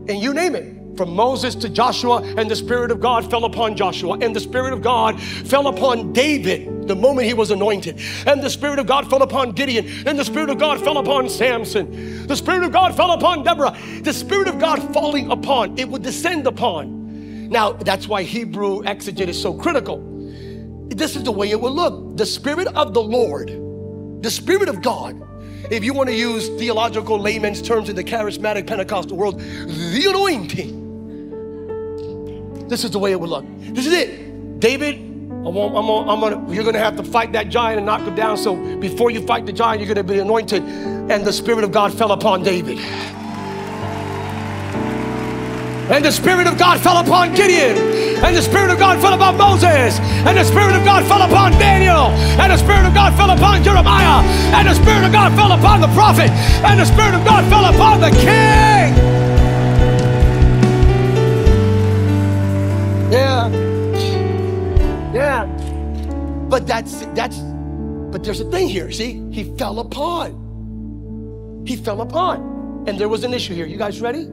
And 0.07 0.21
you 0.21 0.33
name 0.33 0.55
it. 0.55 0.73
From 0.97 1.13
Moses 1.13 1.55
to 1.55 1.67
Joshua, 1.67 2.21
and 2.37 2.49
the 2.49 2.55
Spirit 2.55 2.89
of 2.89 3.01
God 3.01 3.29
fell 3.29 3.43
upon 3.43 3.75
Joshua, 3.75 4.17
and 4.21 4.33
the 4.33 4.39
Spirit 4.39 4.71
of 4.71 4.81
God 4.81 5.21
fell 5.21 5.67
upon 5.67 6.13
David 6.13 6.87
the 6.87 6.95
moment 6.95 7.27
he 7.27 7.33
was 7.33 7.51
anointed, 7.51 7.99
and 8.25 8.41
the 8.41 8.49
Spirit 8.49 8.79
of 8.79 8.87
God 8.87 9.09
fell 9.09 9.21
upon 9.21 9.51
Gideon, 9.51 10.07
and 10.07 10.17
the 10.17 10.23
Spirit 10.23 10.49
of 10.49 10.57
God 10.57 10.81
fell 10.81 10.97
upon 10.97 11.27
Samson, 11.27 12.27
the 12.27 12.35
Spirit 12.37 12.63
of 12.63 12.71
God 12.71 12.95
fell 12.95 13.11
upon 13.11 13.43
Deborah, 13.43 13.75
the 14.03 14.13
Spirit 14.13 14.47
of 14.47 14.57
God 14.57 14.93
falling 14.93 15.29
upon, 15.31 15.77
it 15.77 15.89
would 15.89 16.01
descend 16.01 16.47
upon. 16.47 17.49
Now, 17.49 17.73
that's 17.73 18.07
why 18.07 18.23
Hebrew 18.23 18.81
exegete 18.83 19.27
is 19.27 19.41
so 19.41 19.53
critical. 19.53 20.01
This 20.87 21.15
is 21.15 21.23
the 21.23 21.31
way 21.31 21.49
it 21.51 21.59
will 21.59 21.73
look. 21.73 22.15
The 22.15 22.25
Spirit 22.25 22.67
of 22.67 22.93
the 22.93 23.03
Lord, 23.03 23.49
the 24.23 24.31
Spirit 24.31 24.69
of 24.69 24.81
God, 24.81 25.21
if 25.71 25.83
you 25.83 25.93
want 25.93 26.09
to 26.09 26.15
use 26.15 26.49
theological 26.49 27.19
layman's 27.19 27.61
terms 27.61 27.89
in 27.89 27.95
the 27.95 28.03
charismatic 28.03 28.67
Pentecostal 28.67 29.17
world, 29.17 29.39
the 29.39 30.05
anointing. 30.09 30.83
This 32.67 32.83
is 32.83 32.91
the 32.91 32.99
way 32.99 33.11
it 33.11 33.19
would 33.19 33.29
look. 33.29 33.45
This 33.59 33.85
is 33.85 33.93
it. 33.93 34.59
David, 34.59 34.97
gonna, 35.53 35.77
I'm 35.77 35.85
gonna, 35.85 36.11
I'm 36.11 36.19
gonna, 36.19 36.53
you're 36.53 36.63
going 36.63 36.73
to 36.73 36.79
have 36.79 36.95
to 36.97 37.03
fight 37.03 37.31
that 37.33 37.49
giant 37.49 37.77
and 37.77 37.85
knock 37.85 38.01
him 38.01 38.15
down. 38.15 38.37
So 38.37 38.55
before 38.77 39.11
you 39.11 39.25
fight 39.25 39.45
the 39.45 39.53
giant, 39.53 39.79
you're 39.81 39.93
going 39.93 40.05
to 40.05 40.13
be 40.13 40.19
anointed. 40.19 40.63
And 40.63 41.23
the 41.23 41.33
Spirit 41.33 41.63
of 41.63 41.71
God 41.71 41.93
fell 41.93 42.11
upon 42.11 42.43
David. 42.43 42.79
And 45.91 46.03
the 46.03 46.11
Spirit 46.11 46.47
of 46.47 46.57
God 46.57 46.79
fell 46.79 46.97
upon 46.97 47.35
Gideon. 47.35 48.04
And 48.23 48.35
the 48.35 48.41
Spirit 48.41 48.71
of 48.71 48.79
God 48.79 49.01
fell 49.01 49.13
upon 49.13 49.37
Moses. 49.37 49.99
And 49.99 50.37
the 50.37 50.43
Spirit 50.43 50.75
of 50.75 50.83
God 50.85 51.05
fell 51.05 51.21
upon 51.21 51.51
Daniel. 51.53 52.07
And 52.39 52.51
the 52.51 52.57
Spirit 52.57 52.85
of 52.85 52.93
God 52.93 53.13
fell 53.15 53.29
upon 53.29 53.63
Jeremiah. 53.63 54.23
And 54.55 54.67
the 54.67 54.73
Spirit 54.73 55.05
of 55.05 55.11
God 55.11 55.33
fell 55.35 55.51
upon 55.51 55.81
the 55.81 55.87
prophet. 55.89 56.29
And 56.63 56.79
the 56.79 56.85
Spirit 56.85 57.13
of 57.15 57.25
God 57.25 57.43
fell 57.51 57.65
upon 57.65 58.01
the 58.01 58.11
king. 58.11 58.95
Yeah. 63.11 63.49
Yeah. 65.13 65.45
But 66.49 66.67
that's 66.67 67.05
that's 67.13 67.37
but 68.11 68.23
there's 68.23 68.39
a 68.39 68.49
thing 68.49 68.69
here. 68.69 68.91
See, 68.91 69.21
he 69.31 69.43
fell 69.57 69.79
upon. 69.79 71.63
He 71.67 71.75
fell 71.75 72.01
upon. 72.01 72.85
And 72.87 72.97
there 72.97 73.09
was 73.09 73.23
an 73.23 73.33
issue 73.33 73.53
here. 73.53 73.65
You 73.65 73.77
guys 73.77 73.99
ready? 73.99 74.25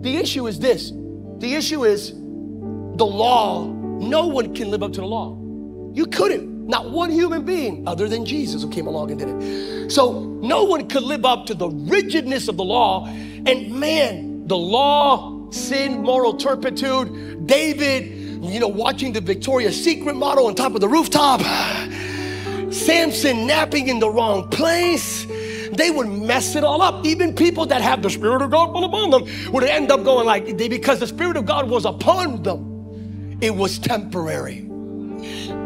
The 0.00 0.16
issue 0.16 0.46
is 0.46 0.60
this. 0.60 0.92
The 1.38 1.54
issue 1.54 1.84
is 1.84 2.12
the 2.96 3.06
law. 3.06 3.66
No 3.66 4.26
one 4.26 4.54
can 4.54 4.70
live 4.70 4.82
up 4.82 4.92
to 4.94 5.00
the 5.00 5.06
law. 5.06 5.38
You 5.94 6.06
couldn't. 6.06 6.56
Not 6.66 6.90
one 6.90 7.10
human 7.10 7.44
being 7.44 7.86
other 7.86 8.08
than 8.08 8.24
Jesus 8.24 8.62
who 8.62 8.70
came 8.70 8.88
along 8.88 9.12
and 9.12 9.20
did 9.20 9.28
it. 9.28 9.90
So 9.90 10.24
no 10.42 10.64
one 10.64 10.88
could 10.88 11.04
live 11.04 11.24
up 11.24 11.46
to 11.46 11.54
the 11.54 11.68
rigidness 11.68 12.48
of 12.48 12.56
the 12.56 12.64
law. 12.64 13.06
And 13.06 13.72
man, 13.72 14.48
the 14.48 14.56
law, 14.56 15.48
sin, 15.50 16.02
moral 16.02 16.34
turpitude, 16.34 17.46
David, 17.46 18.42
you 18.42 18.58
know, 18.58 18.68
watching 18.68 19.12
the 19.12 19.20
Victoria's 19.20 19.82
Secret 19.82 20.16
model 20.16 20.46
on 20.46 20.56
top 20.56 20.74
of 20.74 20.80
the 20.80 20.88
rooftop, 20.88 21.40
Samson 22.72 23.46
napping 23.46 23.88
in 23.88 24.00
the 24.00 24.10
wrong 24.10 24.48
place. 24.50 25.24
They 25.72 25.90
would 25.90 26.08
mess 26.08 26.56
it 26.56 26.64
all 26.64 26.82
up. 26.82 27.06
Even 27.06 27.34
people 27.34 27.66
that 27.66 27.80
have 27.80 28.02
the 28.02 28.10
Spirit 28.10 28.42
of 28.42 28.50
God 28.50 28.70
upon 28.70 29.10
them 29.10 29.52
would 29.52 29.64
end 29.64 29.92
up 29.92 30.02
going 30.04 30.26
like, 30.26 30.56
they, 30.56 30.68
because 30.68 30.98
the 31.00 31.06
Spirit 31.06 31.36
of 31.36 31.46
God 31.46 31.70
was 31.70 31.84
upon 31.84 32.42
them, 32.42 32.75
it 33.40 33.54
was 33.54 33.78
temporary. 33.78 34.62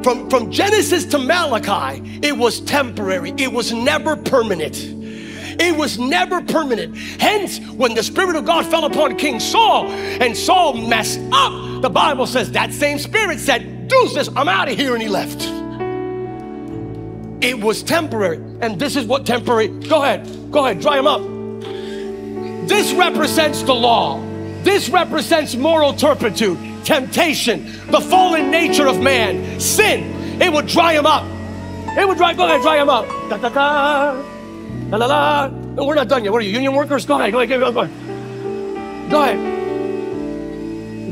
From, 0.03 0.31
from 0.31 0.51
Genesis 0.51 1.05
to 1.07 1.19
Malachi, 1.19 2.21
it 2.23 2.37
was 2.37 2.61
temporary, 2.61 3.35
it 3.37 3.53
was 3.53 3.73
never 3.73 4.17
permanent. 4.17 4.77
It 5.63 5.77
was 5.77 5.99
never 5.99 6.41
permanent. 6.41 6.97
Hence, 6.97 7.61
when 7.71 7.95
the 7.95 8.03
Spirit 8.03 8.37
of 8.37 8.47
God 8.47 8.65
fell 8.67 8.87
upon 8.87 9.17
King 9.17 9.39
Saul 9.39 9.89
and 9.91 10.35
Saul 10.35 10.73
messed 10.73 11.21
up, 11.33 11.83
the 11.83 11.91
Bible 11.91 12.27
says 12.27 12.53
that 12.53 12.73
same 12.73 12.99
Spirit 12.99 13.39
said, 13.39 13.89
Deuces, 13.89 14.29
I'm 14.29 14.49
out 14.49 14.69
of 14.69 14.77
here, 14.79 14.95
and 14.95 15.03
he 15.03 15.09
left. 15.09 15.43
It 17.45 17.61
was 17.61 17.83
temporary. 17.83 18.37
And 18.61 18.79
this 18.79 18.97
is 18.97 19.05
what 19.05 19.27
temporary, 19.27 19.69
go 19.69 20.03
ahead, 20.03 20.27
go 20.51 20.65
ahead, 20.65 20.81
dry 20.81 20.99
him 20.99 21.07
up. 21.07 21.21
This 22.69 22.93
represents 22.93 23.63
the 23.63 23.75
law. 23.75 24.21
This 24.63 24.89
represents 24.89 25.57
moral 25.57 25.95
turpitude, 25.95 26.59
temptation, 26.91 27.65
the 27.87 28.01
fallen 28.01 28.51
nature 28.51 28.89
of 28.89 29.01
man, 29.01 29.61
sin. 29.61 30.43
It 30.43 30.53
would 30.53 30.67
dry 30.67 30.95
him 30.95 31.07
up. 31.07 31.25
It 31.97 32.07
would 32.07 32.17
dry, 32.17 32.35
go 32.35 32.47
ahead, 32.47 32.63
dry 32.63 32.83
him 32.83 32.89
up. 32.89 33.07
Da, 33.31 33.37
da, 33.37 33.49
da. 33.49 34.13
La 34.91 34.97
la 34.99 35.07
la. 35.07 35.47
No, 35.47 35.85
we're 35.85 35.95
not 35.95 36.09
done 36.09 36.25
yet. 36.25 36.33
What 36.33 36.43
are 36.43 36.45
you, 36.45 36.51
union 36.51 36.75
workers? 36.75 37.07
Go 37.07 37.15
ahead, 37.15 37.31
go 37.31 37.39
ahead, 37.39 37.61
go 37.61 37.81
ahead. 37.81 39.09
Go 39.09 39.23
ahead. 39.23 39.39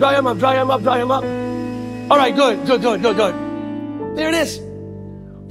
Dry 0.01 0.19
him 0.19 0.27
up, 0.27 0.39
dry 0.39 0.61
him 0.61 0.69
up, 0.69 0.83
dry 0.83 0.99
him 0.99 1.13
up. 1.13 1.23
All 2.11 2.19
right, 2.19 2.35
good, 2.35 2.67
good, 2.67 2.83
good, 2.83 3.01
good, 3.01 3.17
good. 3.17 3.35
There 4.17 4.29
it 4.29 4.35
is. 4.35 4.59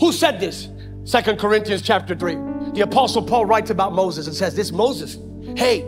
Who 0.01 0.11
said 0.11 0.41
this? 0.41 0.67
Second 1.05 1.39
Corinthians 1.39 1.81
chapter 1.81 2.15
3. 2.15 2.35
The 2.73 2.81
apostle 2.81 3.21
Paul 3.21 3.45
writes 3.45 3.69
about 3.69 3.93
Moses 3.93 4.27
and 4.27 4.35
says, 4.35 4.55
This 4.55 4.73
Moses, 4.73 5.17
hey, 5.55 5.85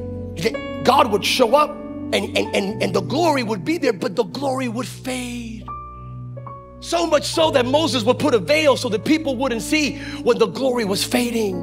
God 0.85 1.11
would 1.11 1.25
show 1.25 1.55
up 1.57 1.75
and, 2.13 2.37
and, 2.37 2.55
and, 2.55 2.83
and 2.83 2.93
the 2.93 3.01
glory 3.01 3.43
would 3.43 3.63
be 3.63 3.77
there, 3.77 3.93
but 3.93 4.15
the 4.15 4.23
glory 4.23 4.67
would 4.67 4.87
fade. 4.87 5.65
So 6.81 7.05
much 7.05 7.25
so 7.25 7.51
that 7.51 7.65
Moses 7.65 8.03
would 8.03 8.19
put 8.19 8.33
a 8.33 8.39
veil 8.39 8.77
so 8.77 8.89
that 8.89 9.05
people 9.05 9.35
wouldn't 9.35 9.61
see 9.61 9.97
when 10.23 10.37
the 10.37 10.47
glory 10.47 10.85
was 10.85 11.03
fading. 11.03 11.55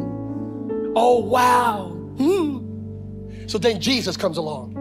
Oh, 0.95 1.21
wow. 1.21 1.89
Hmm. 2.19 3.47
So 3.47 3.59
then 3.59 3.81
Jesus 3.81 4.17
comes 4.17 4.37
along. 4.37 4.75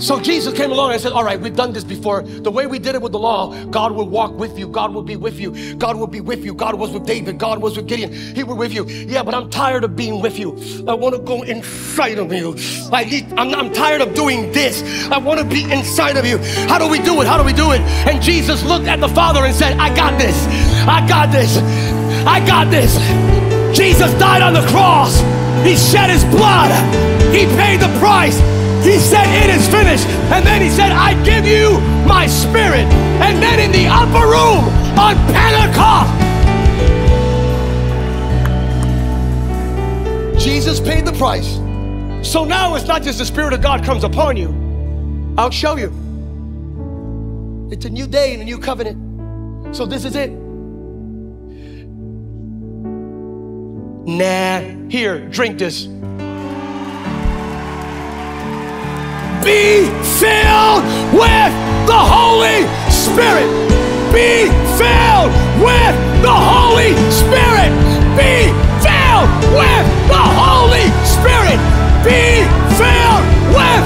So 0.00 0.18
Jesus 0.18 0.54
came 0.54 0.72
along 0.72 0.92
and 0.92 1.00
said, 1.00 1.12
All 1.12 1.22
right, 1.22 1.38
we've 1.38 1.54
done 1.54 1.72
this 1.72 1.84
before. 1.84 2.22
The 2.22 2.50
way 2.50 2.66
we 2.66 2.78
did 2.78 2.94
it 2.94 3.02
with 3.02 3.12
the 3.12 3.18
law, 3.18 3.54
God 3.66 3.92
will 3.92 4.08
walk 4.08 4.32
with 4.32 4.58
you. 4.58 4.66
God 4.66 4.94
will 4.94 5.02
be 5.02 5.16
with 5.16 5.38
you. 5.38 5.74
God 5.76 5.96
will 5.96 6.06
be 6.06 6.20
with 6.20 6.42
you. 6.42 6.54
God 6.54 6.74
was 6.74 6.90
with 6.90 7.04
David. 7.06 7.38
God 7.38 7.60
was 7.60 7.76
with 7.76 7.86
Gideon. 7.86 8.12
He 8.12 8.42
was 8.42 8.56
with 8.56 8.72
you. 8.72 8.86
Yeah, 8.86 9.22
but 9.22 9.34
I'm 9.34 9.50
tired 9.50 9.84
of 9.84 9.96
being 9.96 10.22
with 10.22 10.38
you. 10.38 10.56
I 10.88 10.94
want 10.94 11.14
to 11.14 11.20
go 11.20 11.42
inside 11.42 12.18
of 12.18 12.32
you. 12.32 12.56
I 12.92 13.04
need, 13.04 13.30
I'm, 13.34 13.54
I'm 13.54 13.72
tired 13.72 14.00
of 14.00 14.14
doing 14.14 14.50
this. 14.52 14.82
I 15.10 15.18
want 15.18 15.38
to 15.38 15.44
be 15.44 15.70
inside 15.70 16.16
of 16.16 16.24
you. 16.24 16.38
How 16.66 16.78
do 16.78 16.88
we 16.88 16.98
do 16.98 17.20
it? 17.20 17.26
How 17.26 17.36
do 17.36 17.44
we 17.44 17.52
do 17.52 17.72
it? 17.72 17.80
And 17.80 18.22
Jesus 18.22 18.64
looked 18.64 18.86
at 18.86 19.00
the 19.00 19.08
Father 19.08 19.44
and 19.44 19.54
said, 19.54 19.76
I 19.78 19.94
got 19.94 20.18
this. 20.18 20.46
I 20.88 21.06
got 21.06 21.30
this. 21.30 21.58
I 22.26 22.44
got 22.46 22.70
this. 22.70 22.96
Jesus 23.76 24.12
died 24.14 24.40
on 24.40 24.54
the 24.54 24.66
cross. 24.68 25.20
He 25.64 25.76
shed 25.76 26.08
his 26.08 26.24
blood. 26.24 26.70
He 27.34 27.44
paid 27.56 27.80
the 27.80 27.98
price. 27.98 28.40
He 28.82 28.98
said, 28.98 29.26
It 29.44 29.50
is 29.50 29.68
finished. 29.68 30.06
And 30.32 30.44
then 30.46 30.62
he 30.62 30.70
said, 30.70 30.92
I 30.92 31.14
give 31.24 31.46
you 31.46 31.78
my 32.06 32.26
spirit. 32.26 32.86
And 33.20 33.42
then 33.42 33.60
in 33.60 33.72
the 33.72 33.86
upper 33.86 34.26
room 34.26 34.64
on 34.98 35.16
Pentecost, 35.32 36.10
Jesus 40.42 40.80
paid 40.80 41.04
the 41.04 41.12
price. 41.12 41.56
So 42.22 42.44
now 42.44 42.74
it's 42.74 42.86
not 42.86 43.02
just 43.02 43.18
the 43.18 43.24
Spirit 43.24 43.52
of 43.54 43.62
God 43.62 43.84
comes 43.84 44.04
upon 44.04 44.36
you. 44.36 44.54
I'll 45.36 45.50
show 45.50 45.76
you. 45.76 45.92
It's 47.70 47.84
a 47.84 47.90
new 47.90 48.06
day 48.06 48.32
and 48.32 48.42
a 48.42 48.44
new 48.44 48.58
covenant. 48.58 49.76
So 49.76 49.86
this 49.86 50.04
is 50.04 50.16
it. 50.16 50.30
Nah, 54.06 54.60
here, 54.88 55.20
drink 55.28 55.58
this. 55.58 55.86
Be 59.44 59.88
filled 60.20 60.84
with 61.16 61.52
the 61.88 61.96
Holy 61.96 62.68
Spirit. 62.92 63.48
Be 64.12 64.52
filled 64.76 65.32
with 65.64 65.96
the 66.20 66.28
Holy 66.28 66.92
Spirit. 67.08 67.72
Be 68.20 68.52
filled 68.84 69.32
with 69.56 69.86
the 70.12 70.24
Holy 70.36 70.84
Spirit. 71.08 71.56
Be 72.04 72.44
filled 72.76 73.24
with. 73.56 73.84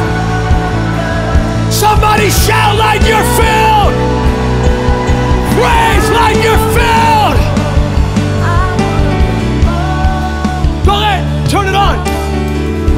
Somebody 1.72 2.30
shout 2.30 2.76
like 2.76 3.02
you're 3.06 3.28
filled. 3.38 3.94
Praise 5.54 6.10
like 6.10 6.36
you're 6.42 6.64
filled. 6.74 7.38
Go 10.84 10.98
ahead, 10.98 11.48
turn 11.48 11.68
it 11.68 11.76
on. 11.76 12.02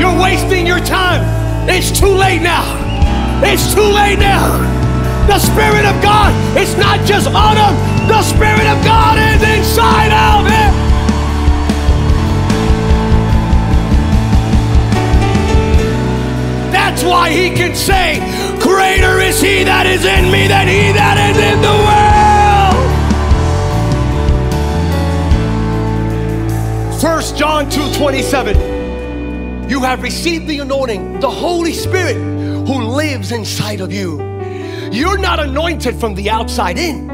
You're 0.01 0.19
wasting 0.19 0.67
your 0.67 0.81
time. 0.81 1.36
It's 1.69 1.91
too 1.91 2.15
late 2.15 2.43
now. 2.43 2.65
It's 3.43 3.75
too 3.75 3.81
late 3.81 4.19
now. 4.19 4.63
The 5.27 5.39
Spirit 5.41 5.85
of 5.85 6.01
God 6.01 6.33
is 6.57 6.77
not 6.77 7.05
just 7.05 7.27
on 7.27 7.57
him, 7.57 7.75
the 8.07 8.23
Spirit 8.23 8.67
of 8.67 8.85
God 8.85 9.19
is 9.19 9.43
inside 9.43 10.13
of 10.15 10.47
him. 10.47 10.73
That's 16.71 17.03
why 17.03 17.31
he 17.31 17.51
can 17.51 17.75
say, 17.75 18.21
Greater 18.61 19.19
is 19.21 19.41
he 19.41 19.65
that 19.65 19.87
is 19.87 20.05
in 20.05 20.31
me 20.31 20.47
than 20.47 20.69
he 20.69 20.93
that 20.93 21.19
is 21.19 21.37
in 21.37 21.61
the 21.61 21.77
world. 26.93 27.01
First 27.01 27.37
John 27.37 27.69
2 27.69 27.93
27. 27.95 28.76
You 29.69 29.81
have 29.83 30.03
received 30.03 30.47
the 30.47 30.61
anointing, 30.61 31.21
the 31.21 31.31
Holy 31.31 31.73
Spirit 31.73 32.15
who 32.67 32.83
lives 32.83 33.33
inside 33.33 33.81
of 33.81 33.93
you. 33.93 34.23
You're 34.93 35.19
not 35.19 35.41
anointed 35.41 35.97
from 35.97 36.15
the 36.15 36.31
outside 36.31 36.79
in, 36.79 37.11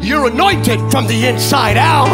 you're 0.00 0.26
anointed 0.26 0.80
from 0.90 1.06
the 1.06 1.26
inside 1.26 1.76
out. 1.76 2.08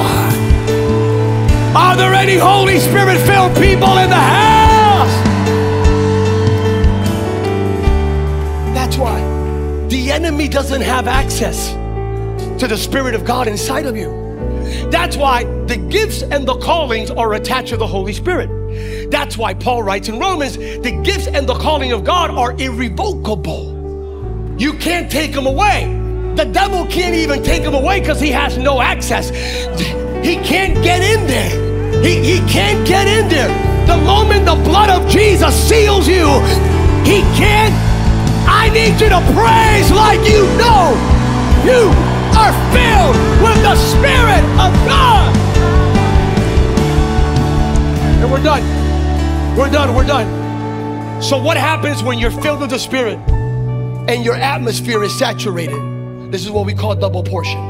Are 1.77 1.97
there 1.97 2.15
any 2.15 2.37
Holy 2.37 2.81
Spirit 2.81 3.19
filled 3.21 3.55
people 3.55 3.97
in 3.99 4.11
the 4.11 4.17
house? 4.17 5.25
That's 8.75 8.97
why 8.97 9.21
the 9.89 10.11
enemy 10.11 10.49
doesn't 10.49 10.83
have 10.83 11.07
access 11.07 11.71
to 12.61 12.67
the 12.67 12.77
Spirit 12.77 13.15
of 13.15 13.25
God 13.25 13.47
inside 13.47 13.87
of 13.87 13.97
you. 13.97 14.11
That's 14.91 15.17
why 15.17 15.45
the 15.67 15.77
gifts 15.77 16.23
and 16.23 16.47
the 16.47 16.57
callings 16.59 17.11
are 17.13 17.35
attached 17.35 17.69
to 17.69 17.77
the 17.77 17.87
Holy 17.87 18.13
Spirit. 18.13 18.60
That's 19.11 19.37
why 19.37 19.55
Paul 19.55 19.83
writes 19.83 20.09
in 20.09 20.19
Romans 20.19 20.57
the 20.57 21.01
gifts 21.05 21.27
and 21.27 21.49
the 21.49 21.55
calling 21.55 21.93
of 21.93 22.05
God 22.05 22.31
are 22.31 22.53
irrevocable. 22.61 23.77
You 24.59 24.75
can't 24.75 25.11
take 25.11 25.33
them 25.33 25.47
away. 25.47 25.97
The 26.37 26.45
devil 26.45 26.87
can't 26.87 27.15
even 27.15 27.43
take 27.43 27.65
them 27.65 27.75
away 27.75 28.01
because 28.01 28.21
he 28.21 28.31
has 28.31 28.57
no 28.57 28.81
access. 28.81 29.31
He 30.25 30.37
can't 30.37 30.75
get 30.83 31.03
in 31.03 31.27
there. 31.27 32.03
He, 32.03 32.23
he 32.23 32.39
can't 32.49 32.87
get 32.87 33.07
in 33.09 33.29
there. 33.29 33.49
The 33.87 33.97
moment 34.05 34.45
the 34.45 34.55
blood 34.55 34.91
of 34.91 35.11
Jesus 35.11 35.55
seals 35.69 36.07
you, 36.07 36.27
he 37.05 37.23
can't. 37.37 37.75
I 38.47 38.71
need 38.73 39.01
you 39.01 39.09
to 39.09 39.21
praise 39.35 39.91
like 39.91 40.21
you 40.29 40.43
know 40.57 40.95
you 41.65 41.91
are 42.37 42.53
filled 42.73 43.17
with 43.43 43.63
the 43.63 43.75
Spirit 43.77 44.45
of 44.61 44.73
God. 44.87 45.40
We're 48.41 48.47
done. 48.47 49.57
We're 49.59 49.71
done. 49.71 49.95
We're 49.95 50.07
done. 50.07 51.23
So, 51.23 51.37
what 51.37 51.59
happens 51.59 52.03
when 52.03 52.19
you're 52.19 52.31
filled 52.31 52.61
with 52.61 52.71
the 52.71 52.79
Spirit 52.79 53.19
and 54.09 54.25
your 54.25 54.35
atmosphere 54.35 55.03
is 55.03 55.17
saturated? 55.19 55.79
This 56.33 56.45
is 56.45 56.51
what 56.51 56.65
we 56.65 56.73
call 56.73 56.95
double 56.95 57.23
portion. 57.23 57.61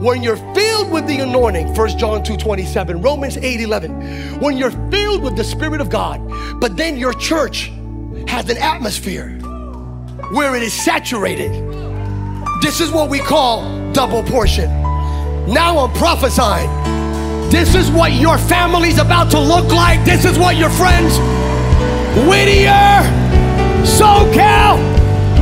When 0.00 0.22
you're 0.22 0.38
filled 0.54 0.90
with 0.90 1.06
the 1.06 1.18
anointing, 1.18 1.74
1 1.74 1.98
John 1.98 2.24
2 2.24 2.38
27, 2.38 3.02
Romans 3.02 3.36
8 3.36 3.60
11, 3.60 4.40
when 4.40 4.56
you're 4.56 4.70
filled 4.90 5.22
with 5.22 5.36
the 5.36 5.44
Spirit 5.44 5.82
of 5.82 5.90
God, 5.90 6.18
but 6.60 6.78
then 6.78 6.96
your 6.96 7.12
church 7.12 7.70
has 8.26 8.48
an 8.48 8.56
atmosphere 8.56 9.32
where 10.32 10.56
it 10.56 10.62
is 10.62 10.72
saturated. 10.72 11.52
This 12.62 12.80
is 12.80 12.90
what 12.90 13.10
we 13.10 13.18
call 13.18 13.92
double 13.92 14.22
portion. 14.22 14.70
Now 15.46 15.80
I'm 15.80 15.92
prophesying. 15.92 16.70
This 17.54 17.76
is 17.76 17.88
what 17.88 18.10
your 18.10 18.36
family's 18.36 18.98
about 18.98 19.30
to 19.30 19.38
look 19.38 19.70
like. 19.70 20.04
This 20.04 20.24
is 20.24 20.36
what 20.36 20.56
your 20.56 20.70
friends, 20.70 21.18
Whittier, 22.26 22.98
SoCal, 23.86 24.74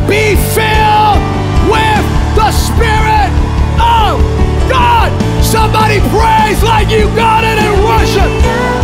be 0.05 0.37
filled 0.53 1.25
with 1.73 2.05
the 2.37 2.53
Spirit 2.53 3.33
of 3.81 4.21
God. 4.69 5.09
Somebody 5.43 6.01
praise 6.13 6.63
like 6.63 6.91
you 6.91 7.09
got 7.17 7.45
it 7.45 7.57
and 7.57 7.81
worship 7.81 8.29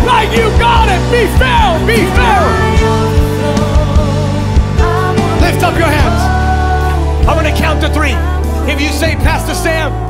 like 0.09 0.33
you 0.33 0.49
got 0.57 0.89
it. 0.89 0.97
Be 1.13 1.29
filled, 1.37 1.85
be 1.85 2.01
filled. 2.17 2.57
Lift 5.45 5.63
up 5.69 5.77
your 5.77 5.93
hands. 5.93 7.29
I'm 7.29 7.37
going 7.37 7.55
to 7.55 7.61
count 7.61 7.83
to 7.83 7.93
three. 7.93 8.17
If 8.73 8.81
you 8.81 8.89
say, 8.89 9.17
Pastor 9.17 9.53
Sam, 9.53 10.08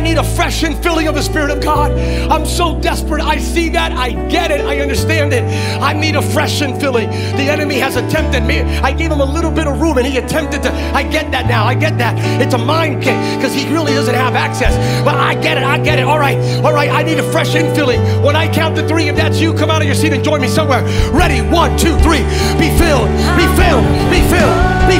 I, 0.00 0.02
need 0.02 0.16
a 0.16 0.24
fresh 0.24 0.62
infilling 0.62 1.10
of 1.10 1.14
the 1.14 1.20
Spirit 1.20 1.50
of 1.50 1.62
God. 1.62 1.92
I'm 2.32 2.46
so 2.46 2.80
desperate. 2.80 3.20
I 3.20 3.36
see 3.36 3.68
that. 3.68 3.92
I 3.92 4.12
get 4.30 4.50
it. 4.50 4.64
I 4.64 4.80
understand 4.80 5.34
it. 5.34 5.44
I 5.78 5.92
need 5.92 6.16
a 6.16 6.22
fresh 6.22 6.62
infilling. 6.62 7.10
The 7.36 7.42
enemy 7.42 7.78
has 7.80 7.96
attempted 7.96 8.44
me. 8.44 8.60
I 8.80 8.92
gave 8.92 9.12
him 9.12 9.20
a 9.20 9.24
little 9.26 9.50
bit 9.50 9.66
of 9.66 9.78
room 9.78 9.98
and 9.98 10.06
he 10.06 10.16
attempted 10.16 10.62
to. 10.62 10.72
I 10.72 11.02
get 11.02 11.30
that 11.32 11.48
now. 11.48 11.66
I 11.66 11.74
get 11.74 11.98
that. 11.98 12.16
It's 12.40 12.54
a 12.54 12.58
mind 12.58 13.02
kick 13.02 13.18
because 13.36 13.52
he 13.52 13.70
really 13.70 13.92
doesn't 13.92 14.14
have 14.14 14.36
access. 14.36 14.74
But 15.04 15.16
I 15.16 15.34
get 15.34 15.58
it. 15.58 15.64
I 15.64 15.78
get 15.78 15.98
it. 15.98 16.06
All 16.06 16.18
right. 16.18 16.38
All 16.64 16.72
right. 16.72 16.88
I 16.88 17.02
need 17.02 17.18
a 17.18 17.30
fresh 17.30 17.52
infilling. 17.52 18.24
When 18.24 18.36
I 18.36 18.50
count 18.50 18.76
to 18.76 18.88
three, 18.88 19.08
if 19.08 19.16
that's 19.16 19.38
you, 19.38 19.52
come 19.52 19.68
out 19.68 19.82
of 19.82 19.86
your 19.86 19.96
seat 19.96 20.14
and 20.14 20.24
join 20.24 20.40
me 20.40 20.48
somewhere. 20.48 20.82
Ready? 21.12 21.42
One, 21.42 21.76
two, 21.76 21.94
three. 21.98 22.24
Be 22.56 22.72
filled. 22.80 23.12
Be 23.36 23.44
filled. 23.60 23.84
Be 24.08 24.24
filled. 24.32 24.64
Be 24.88 24.96
filled. 24.96 24.99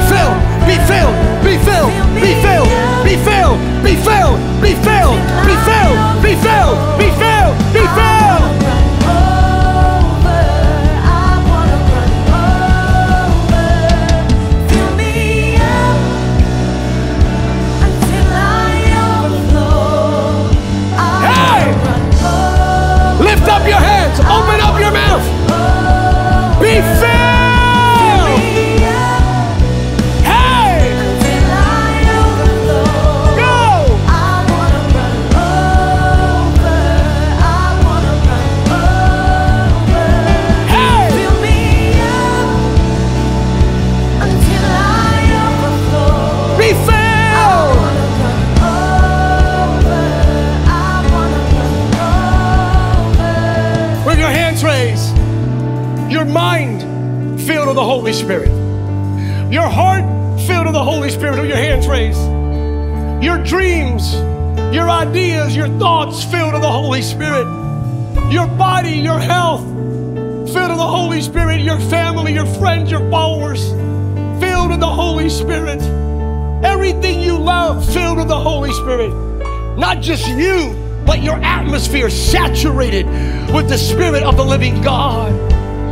atmosphere 81.61 82.09
saturated 82.09 83.05
with 83.53 83.69
the 83.69 83.77
Spirit 83.77 84.23
of 84.23 84.35
the 84.35 84.43
living 84.43 84.81
God. 84.81 85.31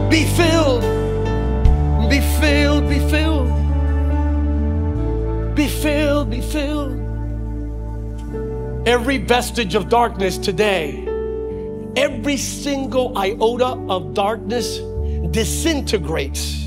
Be 0.09 0.25
filled. 0.25 0.81
Be 2.09 2.19
filled. 2.41 2.89
Be 2.89 2.97
filled. 3.07 3.49
Be 5.55 5.67
filled. 5.67 6.31
Be 6.31 6.41
filled. 6.41 6.97
Every 8.87 9.17
vestige 9.17 9.75
of 9.75 9.89
darkness 9.89 10.39
today, 10.39 11.05
every 11.95 12.37
single 12.37 13.15
iota 13.15 13.77
of 13.89 14.15
darkness 14.15 14.79
disintegrates 15.29 16.65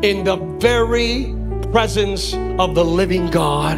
in 0.00 0.24
the 0.24 0.36
very 0.60 1.34
presence 1.72 2.32
of 2.58 2.74
the 2.74 2.84
living 2.84 3.30
God. 3.30 3.76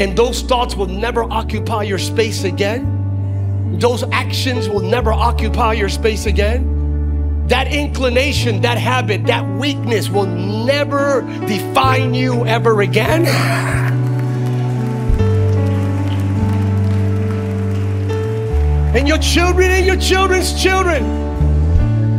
And 0.00 0.16
those 0.16 0.42
thoughts 0.42 0.74
will 0.74 0.86
never 0.86 1.22
occupy 1.22 1.84
your 1.84 1.98
space 1.98 2.42
again. 2.42 3.78
Those 3.78 4.02
actions 4.04 4.68
will 4.68 4.80
never 4.80 5.12
occupy 5.12 5.74
your 5.74 5.88
space 5.88 6.26
again. 6.26 7.46
That 7.46 7.72
inclination, 7.72 8.62
that 8.62 8.76
habit, 8.76 9.26
that 9.26 9.46
weakness 9.56 10.08
will 10.08 10.26
never 10.26 11.20
define 11.46 12.12
you 12.12 12.44
ever 12.46 12.80
again. 12.82 13.26
And 18.94 19.08
your 19.08 19.18
children 19.18 19.72
and 19.72 19.84
your 19.84 19.96
children's 19.96 20.62
children, 20.62 21.02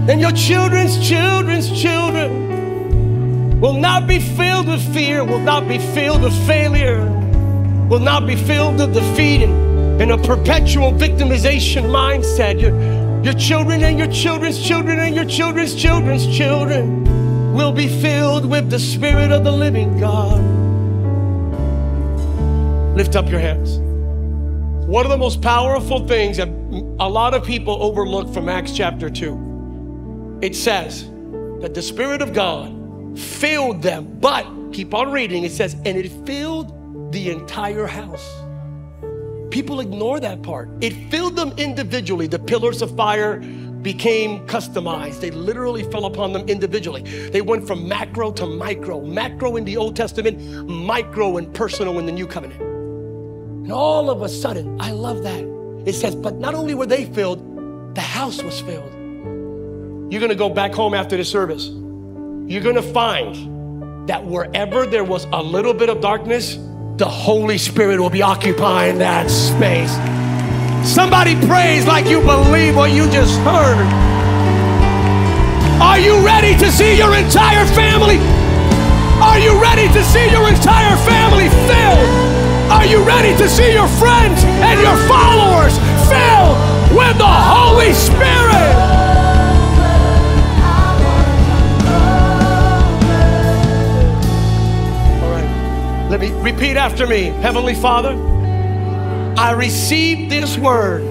and 0.10 0.20
your 0.20 0.34
children's 0.34 1.00
children's 1.08 1.72
children 1.82 3.62
will 3.62 3.76
not 3.80 4.08
be 4.08 4.20
filled 4.20 4.68
with 4.68 4.82
fear, 4.94 5.24
will 5.24 5.40
not 5.40 5.70
be 5.70 5.78
filled 5.78 6.22
with 6.22 6.34
failure 6.46 7.25
will 7.90 8.00
not 8.00 8.26
be 8.26 8.36
filled 8.36 8.80
with 8.80 8.94
defeat 8.94 9.44
and, 9.44 10.02
and 10.02 10.12
a 10.12 10.18
perpetual 10.18 10.92
victimization 10.92 11.84
mindset. 11.84 12.60
Your, 12.60 12.74
your 13.24 13.34
children 13.34 13.84
and 13.84 13.98
your 13.98 14.08
children's 14.08 14.62
children 14.62 15.00
and 15.00 15.16
your 15.16 15.26
children's 15.26 15.76
children's 15.76 16.26
children 16.36 17.04
will 17.54 17.72
be 17.72 17.88
filled 17.88 18.46
with 18.46 18.70
the 18.70 18.80
Spirit 18.80 19.32
of 19.32 19.44
the 19.44 19.52
living 19.52 20.00
God. 20.00 20.42
Lift 22.96 23.16
up 23.16 23.30
your 23.30 23.40
hands. 23.40 23.80
One 24.88 25.06
of 25.06 25.12
the 25.12 25.18
most 25.18 25.42
powerful 25.42 26.08
things 26.08 26.38
that 26.38 26.48
a 27.00 27.10
lot 27.10 27.34
of 27.34 27.44
people 27.44 27.82
overlook 27.82 28.34
from 28.34 28.50
Acts 28.50 28.72
chapter 28.72 29.10
2 29.10 29.56
it 30.42 30.56
says 30.56 31.10
that 31.62 31.74
the 31.74 31.82
Spirit 31.82 32.22
of 32.22 32.34
God 32.34 33.18
filled 33.18 33.82
them, 33.82 34.18
but 34.20 34.46
keep 34.74 34.94
on 34.94 35.12
reading, 35.12 35.44
it 35.44 35.52
says, 35.52 35.74
and 35.86 35.98
it 35.98 36.10
filled 36.26 36.75
the 37.16 37.32
entire 37.32 37.88
house. 37.88 38.44
People 39.50 39.80
ignore 39.80 40.20
that 40.20 40.42
part. 40.44 40.70
It 40.82 40.92
filled 41.10 41.38
them 41.38 41.54
individually. 41.56 42.28
The 42.28 42.40
pillars 42.40 42.82
of 42.82 42.94
fire 42.98 43.38
became 43.82 44.46
customized. 44.48 45.22
They 45.22 45.32
literally 45.32 45.84
fell 45.84 46.08
upon 46.08 46.34
them 46.34 46.46
individually. 46.50 47.04
They 47.30 47.40
went 47.40 47.66
from 47.66 47.88
macro 47.88 48.34
to 48.34 48.46
micro. 48.46 49.00
Macro 49.00 49.56
in 49.56 49.64
the 49.64 49.78
Old 49.78 49.96
Testament, 49.96 50.68
micro 50.68 51.38
and 51.38 51.54
personal 51.54 51.98
in 52.00 52.06
the 52.06 52.12
New 52.12 52.28
Covenant. 52.28 52.60
And 52.60 53.72
all 53.72 54.10
of 54.10 54.22
a 54.22 54.28
sudden, 54.28 54.76
I 54.82 54.92
love 54.92 55.24
that. 55.24 55.44
It 55.86 55.94
says, 55.94 56.16
but 56.16 56.36
not 56.36 56.54
only 56.54 56.76
were 56.76 56.86
they 56.86 57.06
filled, 57.06 57.96
the 57.96 58.02
house 58.02 58.44
was 58.44 58.60
filled. 58.60 58.92
You're 60.12 60.20
gonna 60.20 60.36
go 60.36 60.50
back 60.50 60.74
home 60.74 60.94
after 60.94 61.16
the 61.16 61.24
service. 61.24 61.70
You're 62.52 62.62
gonna 62.62 62.82
find 62.82 64.10
that 64.10 64.26
wherever 64.26 64.86
there 64.86 65.06
was 65.06 65.28
a 65.32 65.42
little 65.42 65.74
bit 65.74 65.88
of 65.88 66.02
darkness, 66.02 66.60
the 66.98 67.06
Holy 67.06 67.58
Spirit 67.58 68.00
will 68.00 68.10
be 68.10 68.22
occupying 68.22 69.00
that 69.00 69.30
space. 69.30 69.92
Somebody 70.88 71.36
praise 71.46 71.86
like 71.86 72.06
you 72.06 72.22
believe 72.22 72.76
what 72.78 72.92
you 72.92 73.10
just 73.12 73.38
heard. 73.44 73.84
Are 75.84 76.00
you 76.00 76.24
ready 76.24 76.56
to 76.56 76.72
see 76.72 76.96
your 76.98 77.14
entire 77.14 77.66
family? 77.76 78.16
Are 79.20 79.40
you 79.40 79.60
ready 79.60 79.92
to 79.92 80.04
see 80.06 80.32
your 80.32 80.48
entire 80.48 80.96
family 81.04 81.50
filled? 81.68 82.72
Are 82.72 82.86
you 82.86 83.04
ready 83.04 83.36
to 83.44 83.50
see 83.50 83.74
your 83.74 83.88
friends 84.00 84.44
and 84.44 84.80
your 84.80 84.96
followers 85.12 85.76
filled 86.08 86.56
with 86.96 87.18
the 87.18 87.28
Holy 87.28 87.92
Spirit? 87.92 88.85
Let 96.10 96.20
me 96.20 96.32
repeat 96.34 96.78
after 96.78 97.08
me. 97.08 97.24
Heavenly 97.24 97.74
Father, 97.74 98.12
I 99.38 99.54
receive 99.58 100.30
this 100.30 100.56
word. 100.56 101.02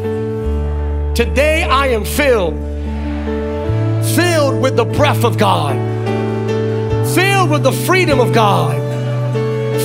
Today 1.17 1.65
I 1.65 1.89
am 1.89 2.05
filled, 2.05 2.55
filled 4.15 4.63
with 4.63 4.77
the 4.77 4.85
breath 4.85 5.25
of 5.25 5.37
God, 5.37 5.75
filled 7.13 7.51
with 7.51 7.65
the 7.65 7.73
freedom 7.73 8.21
of 8.21 8.33
God, 8.33 8.77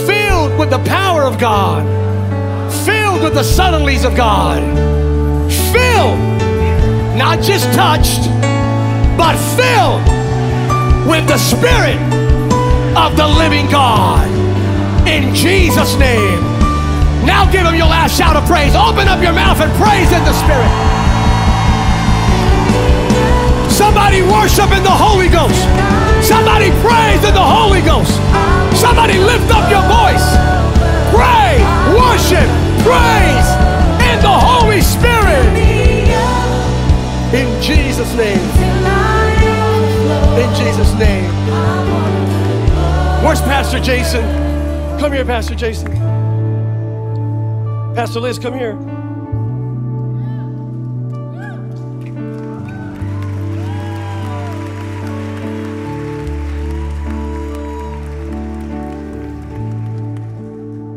filled 0.06 0.58
with 0.60 0.70
the 0.70 0.82
power 0.86 1.24
of 1.24 1.40
God, 1.40 1.84
filled 2.86 3.24
with 3.24 3.34
the 3.34 3.42
suddenlies 3.42 4.06
of 4.06 4.16
God, 4.16 4.62
filled, 5.74 6.20
not 7.18 7.42
just 7.42 7.66
touched, 7.74 8.30
but 9.18 9.36
filled 9.58 10.06
with 11.10 11.28
the 11.28 11.38
Spirit 11.40 12.00
of 12.96 13.18
the 13.18 13.28
living 13.28 13.70
God. 13.72 14.39
In 15.10 15.34
Jesus' 15.34 15.98
name. 15.98 16.40
Now 17.26 17.50
give 17.52 17.66
him 17.66 17.74
your 17.74 17.90
last 17.90 18.16
shout 18.16 18.36
of 18.36 18.46
praise. 18.46 18.76
Open 18.76 19.08
up 19.08 19.22
your 19.22 19.34
mouth 19.34 19.60
and 19.60 19.74
praise 19.82 20.12
in 20.14 20.22
the 20.22 20.34
Spirit. 20.38 20.70
Somebody 23.74 24.22
worship 24.22 24.70
in 24.70 24.84
the 24.84 24.94
Holy 24.94 25.28
Ghost. 25.28 25.58
Somebody 26.22 26.70
praise 26.86 27.26
in 27.26 27.34
the 27.34 27.42
Holy 27.42 27.82
Ghost. 27.82 28.14
Somebody 28.78 29.18
lift 29.18 29.50
up 29.50 29.66
your 29.74 29.82
voice. 29.90 30.26
Pray, 31.10 31.58
worship, 31.98 32.46
praise 32.86 33.50
in 34.06 34.22
the 34.22 34.30
Holy 34.30 34.82
Spirit. 34.82 35.50
In 37.34 37.50
Jesus' 37.62 38.14
name. 38.14 38.46
In 40.38 40.50
Jesus' 40.54 40.94
name. 41.02 41.34
Where's 43.24 43.42
Pastor 43.42 43.80
Jason? 43.80 44.49
Come 45.00 45.14
here, 45.14 45.24
Pastor 45.24 45.56
Jason. 45.56 45.94
Pastor 47.96 48.20
Liz, 48.20 48.38
come 48.38 48.54
here. 48.54 48.76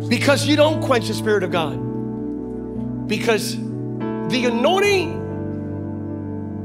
Because 0.08 0.46
you 0.46 0.56
don't 0.56 0.82
quench 0.82 1.06
the 1.06 1.14
Spirit 1.14 1.44
of 1.44 1.52
God. 1.52 1.76
Because 3.06 3.56
the 3.56 4.46
anointing 4.50 5.12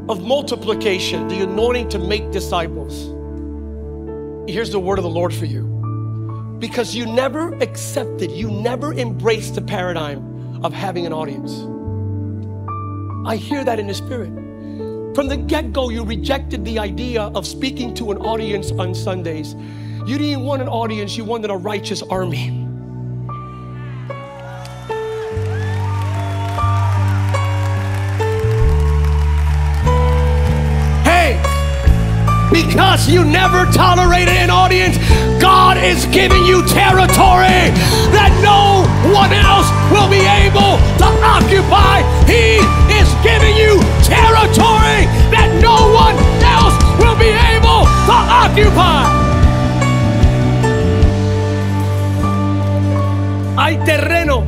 of 0.09 0.23
multiplication, 0.23 1.27
the 1.27 1.43
anointing 1.43 1.89
to 1.89 1.99
make 1.99 2.31
disciples, 2.31 3.13
here's 4.49 4.71
the 4.71 4.79
word 4.79 4.97
of 4.97 5.03
the 5.03 5.09
Lord 5.09 5.35
for 5.35 5.45
you. 5.45 5.76
Because 6.59 6.95
you 6.95 7.05
never 7.05 7.53
accepted, 7.55 8.31
you 8.31 8.49
never 8.49 8.93
embraced 8.93 9.55
the 9.55 9.61
paradigm 9.61 10.65
of 10.65 10.73
having 10.73 11.05
an 11.05 11.13
audience. 11.13 11.65
I 13.27 13.35
hear 13.37 13.63
that 13.63 13.79
in 13.79 13.87
the 13.87 13.93
spirit. 13.93 14.31
From 15.15 15.27
the 15.27 15.37
get 15.37 15.73
go, 15.73 15.89
you 15.89 16.03
rejected 16.03 16.65
the 16.65 16.79
idea 16.79 17.23
of 17.23 17.47
speaking 17.47 17.93
to 17.95 18.11
an 18.11 18.17
audience 18.19 18.71
on 18.71 18.95
Sundays. 18.95 19.55
You 20.07 20.17
didn't 20.17 20.43
want 20.43 20.61
an 20.61 20.67
audience, 20.67 21.17
you 21.17 21.25
wanted 21.25 21.51
a 21.51 21.57
righteous 21.57 22.03
army. 22.03 22.66
Because 32.51 33.09
you 33.09 33.23
never 33.23 33.65
tolerated 33.71 34.35
an 34.35 34.49
audience, 34.49 34.97
God 35.41 35.77
is 35.77 36.05
giving 36.07 36.43
you 36.45 36.65
territory 36.67 37.71
that 38.15 38.31
no 38.41 38.87
one 39.13 39.31
else 39.33 39.69
will 39.91 40.09
be 40.09 40.23
able 40.23 40.79
to 41.01 41.07
occupy. 41.23 42.03
He 42.25 42.59
is 42.95 43.09
giving 43.23 43.55
you 43.55 43.79
territory 44.03 45.05
that 45.33 45.49
no 45.61 45.91
one 45.93 46.15
else 46.43 46.75
will 46.99 47.17
be 47.17 47.31
able 47.31 47.85
to 48.07 48.15
occupy. 48.43 49.05
Hay 53.57 53.77
terreno. 53.85 54.45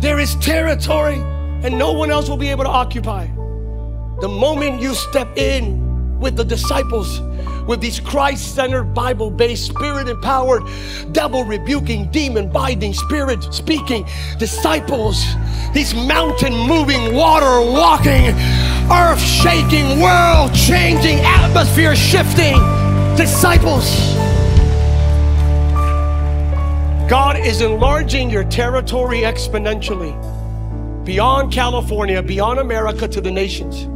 There 0.00 0.18
is 0.18 0.36
territory, 0.36 1.18
and 1.64 1.78
no 1.78 1.92
one 1.92 2.10
else 2.10 2.28
will 2.28 2.36
be 2.36 2.48
able 2.48 2.64
to 2.64 2.70
occupy. 2.70 3.26
The 4.20 4.28
moment 4.28 4.80
you 4.80 4.94
step 4.94 5.36
in 5.36 5.87
with 6.18 6.36
the 6.36 6.44
disciples, 6.44 7.20
with 7.66 7.80
these 7.80 8.00
Christ 8.00 8.54
centered, 8.54 8.94
Bible 8.94 9.30
based, 9.30 9.66
spirit 9.66 10.08
empowered, 10.08 10.62
devil 11.12 11.44
rebuking, 11.44 12.10
demon 12.10 12.50
binding, 12.50 12.92
spirit 12.92 13.42
speaking 13.54 14.06
disciples, 14.38 15.24
these 15.72 15.94
mountain 15.94 16.54
moving, 16.54 17.14
water 17.14 17.60
walking, 17.60 18.34
earth 18.90 19.20
shaking, 19.20 20.00
world 20.00 20.54
changing, 20.54 21.18
atmosphere 21.20 21.94
shifting 21.94 22.56
disciples. 23.16 24.14
God 27.08 27.38
is 27.38 27.62
enlarging 27.62 28.28
your 28.28 28.44
territory 28.44 29.20
exponentially 29.20 30.14
beyond 31.04 31.52
California, 31.52 32.22
beyond 32.22 32.58
America 32.58 33.08
to 33.08 33.20
the 33.20 33.30
nations 33.30 33.88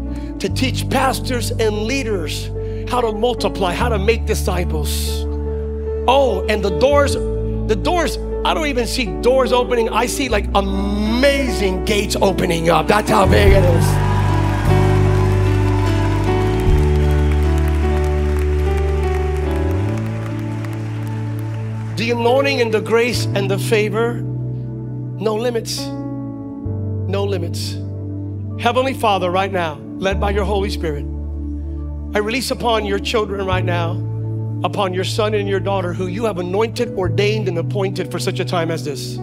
to 0.42 0.48
teach 0.48 0.90
pastors 0.90 1.52
and 1.52 1.84
leaders 1.84 2.50
how 2.90 3.00
to 3.00 3.12
multiply, 3.12 3.72
how 3.72 3.88
to 3.88 3.96
make 3.96 4.26
disciples. 4.26 5.22
Oh, 6.08 6.44
and 6.48 6.64
the 6.64 6.76
doors, 6.80 7.14
the 7.14 7.76
doors, 7.80 8.18
I 8.44 8.52
don't 8.52 8.66
even 8.66 8.88
see 8.88 9.06
doors 9.22 9.52
opening. 9.52 9.88
I 9.90 10.06
see 10.06 10.28
like 10.28 10.46
amazing 10.56 11.84
gates 11.84 12.16
opening 12.16 12.70
up. 12.70 12.88
That's 12.88 13.08
how 13.08 13.24
big 13.24 13.52
it 13.52 13.62
is. 13.62 13.86
The 21.98 22.10
anointing 22.10 22.60
and 22.60 22.74
the 22.74 22.80
grace 22.80 23.26
and 23.26 23.48
the 23.48 23.60
favor, 23.60 24.14
no 24.14 25.36
limits. 25.36 25.78
No 27.06 27.22
limits. 27.22 27.74
Heavenly 28.60 28.94
Father, 28.94 29.30
right 29.30 29.52
now, 29.52 29.78
led 30.02 30.20
by 30.20 30.30
your 30.30 30.44
Holy 30.44 30.68
Spirit, 30.68 31.04
I 32.14 32.18
release 32.18 32.50
upon 32.50 32.84
your 32.84 32.98
children 32.98 33.46
right 33.46 33.64
now, 33.64 33.92
upon 34.64 34.92
your 34.92 35.04
son 35.04 35.32
and 35.32 35.48
your 35.48 35.60
daughter, 35.60 35.92
who 35.92 36.08
you 36.08 36.24
have 36.24 36.38
anointed, 36.38 36.90
ordained, 36.98 37.46
and 37.46 37.56
appointed 37.56 38.10
for 38.10 38.18
such 38.18 38.40
a 38.40 38.44
time 38.44 38.72
as 38.72 38.84
this. 38.84 39.16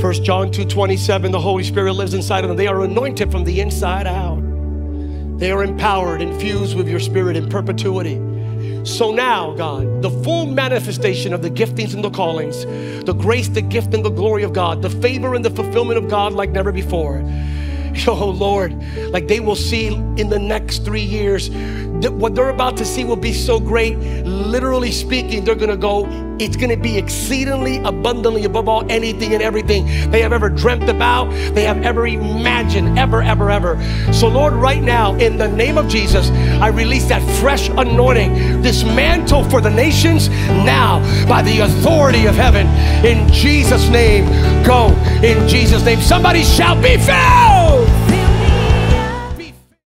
First 0.00 0.22
John 0.22 0.52
2 0.52 0.66
27, 0.66 1.32
the 1.32 1.40
Holy 1.40 1.64
Spirit 1.64 1.94
lives 1.94 2.14
inside 2.14 2.44
of 2.44 2.48
them. 2.48 2.56
They 2.56 2.68
are 2.68 2.80
anointed 2.82 3.32
from 3.32 3.42
the 3.42 3.60
inside 3.60 4.06
out. 4.06 4.38
They 5.38 5.50
are 5.50 5.64
empowered, 5.64 6.22
infused 6.22 6.76
with 6.76 6.88
your 6.88 7.00
spirit 7.00 7.36
in 7.36 7.48
perpetuity. 7.48 8.14
So 8.84 9.10
now, 9.10 9.52
God, 9.54 10.00
the 10.00 10.10
full 10.22 10.46
manifestation 10.46 11.34
of 11.34 11.42
the 11.42 11.50
giftings 11.50 11.94
and 11.94 12.04
the 12.04 12.10
callings, 12.10 12.64
the 13.04 13.14
grace, 13.14 13.48
the 13.48 13.62
gift, 13.62 13.92
and 13.94 14.04
the 14.04 14.10
glory 14.10 14.44
of 14.44 14.52
God, 14.52 14.80
the 14.80 14.90
favor 14.90 15.34
and 15.34 15.44
the 15.44 15.50
fulfillment 15.50 15.98
of 15.98 16.08
God 16.08 16.34
like 16.34 16.50
never 16.50 16.70
before. 16.70 17.18
Oh 18.08 18.30
Lord, 18.30 18.74
like 19.10 19.28
they 19.28 19.40
will 19.40 19.56
see 19.56 19.88
in 19.88 20.28
the 20.28 20.38
next 20.38 20.84
three 20.84 21.02
years, 21.02 21.50
what 22.06 22.34
they're 22.34 22.48
about 22.48 22.76
to 22.76 22.84
see 22.84 23.04
will 23.04 23.16
be 23.16 23.32
so 23.32 23.58
great. 23.58 23.98
Literally 23.98 24.92
speaking, 24.92 25.44
they're 25.44 25.54
gonna 25.54 25.76
go, 25.76 26.06
it's 26.38 26.56
gonna 26.56 26.76
be 26.76 26.96
exceedingly 26.96 27.78
abundantly 27.78 28.44
above 28.44 28.68
all 28.68 28.90
anything 28.90 29.34
and 29.34 29.42
everything 29.42 29.84
they 30.10 30.22
have 30.22 30.32
ever 30.32 30.48
dreamt 30.48 30.88
about, 30.88 31.30
they 31.54 31.64
have 31.64 31.82
ever 31.82 32.06
imagined, 32.06 32.98
ever, 32.98 33.20
ever, 33.20 33.50
ever. 33.50 34.12
So, 34.12 34.28
Lord, 34.28 34.52
right 34.54 34.82
now, 34.82 35.14
in 35.16 35.36
the 35.36 35.48
name 35.48 35.76
of 35.76 35.88
Jesus, 35.88 36.30
I 36.60 36.68
release 36.68 37.06
that 37.08 37.22
fresh 37.40 37.68
anointing, 37.68 38.62
this 38.62 38.84
mantle 38.84 39.44
for 39.44 39.60
the 39.60 39.70
nations 39.70 40.28
now 40.28 41.00
by 41.28 41.42
the 41.42 41.60
authority 41.60 42.26
of 42.26 42.36
heaven. 42.36 42.66
In 43.04 43.30
Jesus' 43.32 43.88
name, 43.88 44.24
go. 44.64 44.88
In 45.22 45.48
Jesus' 45.48 45.84
name. 45.84 46.00
Somebody 46.00 46.44
shall 46.44 46.80
be 46.80 46.96
filled! 46.96 47.87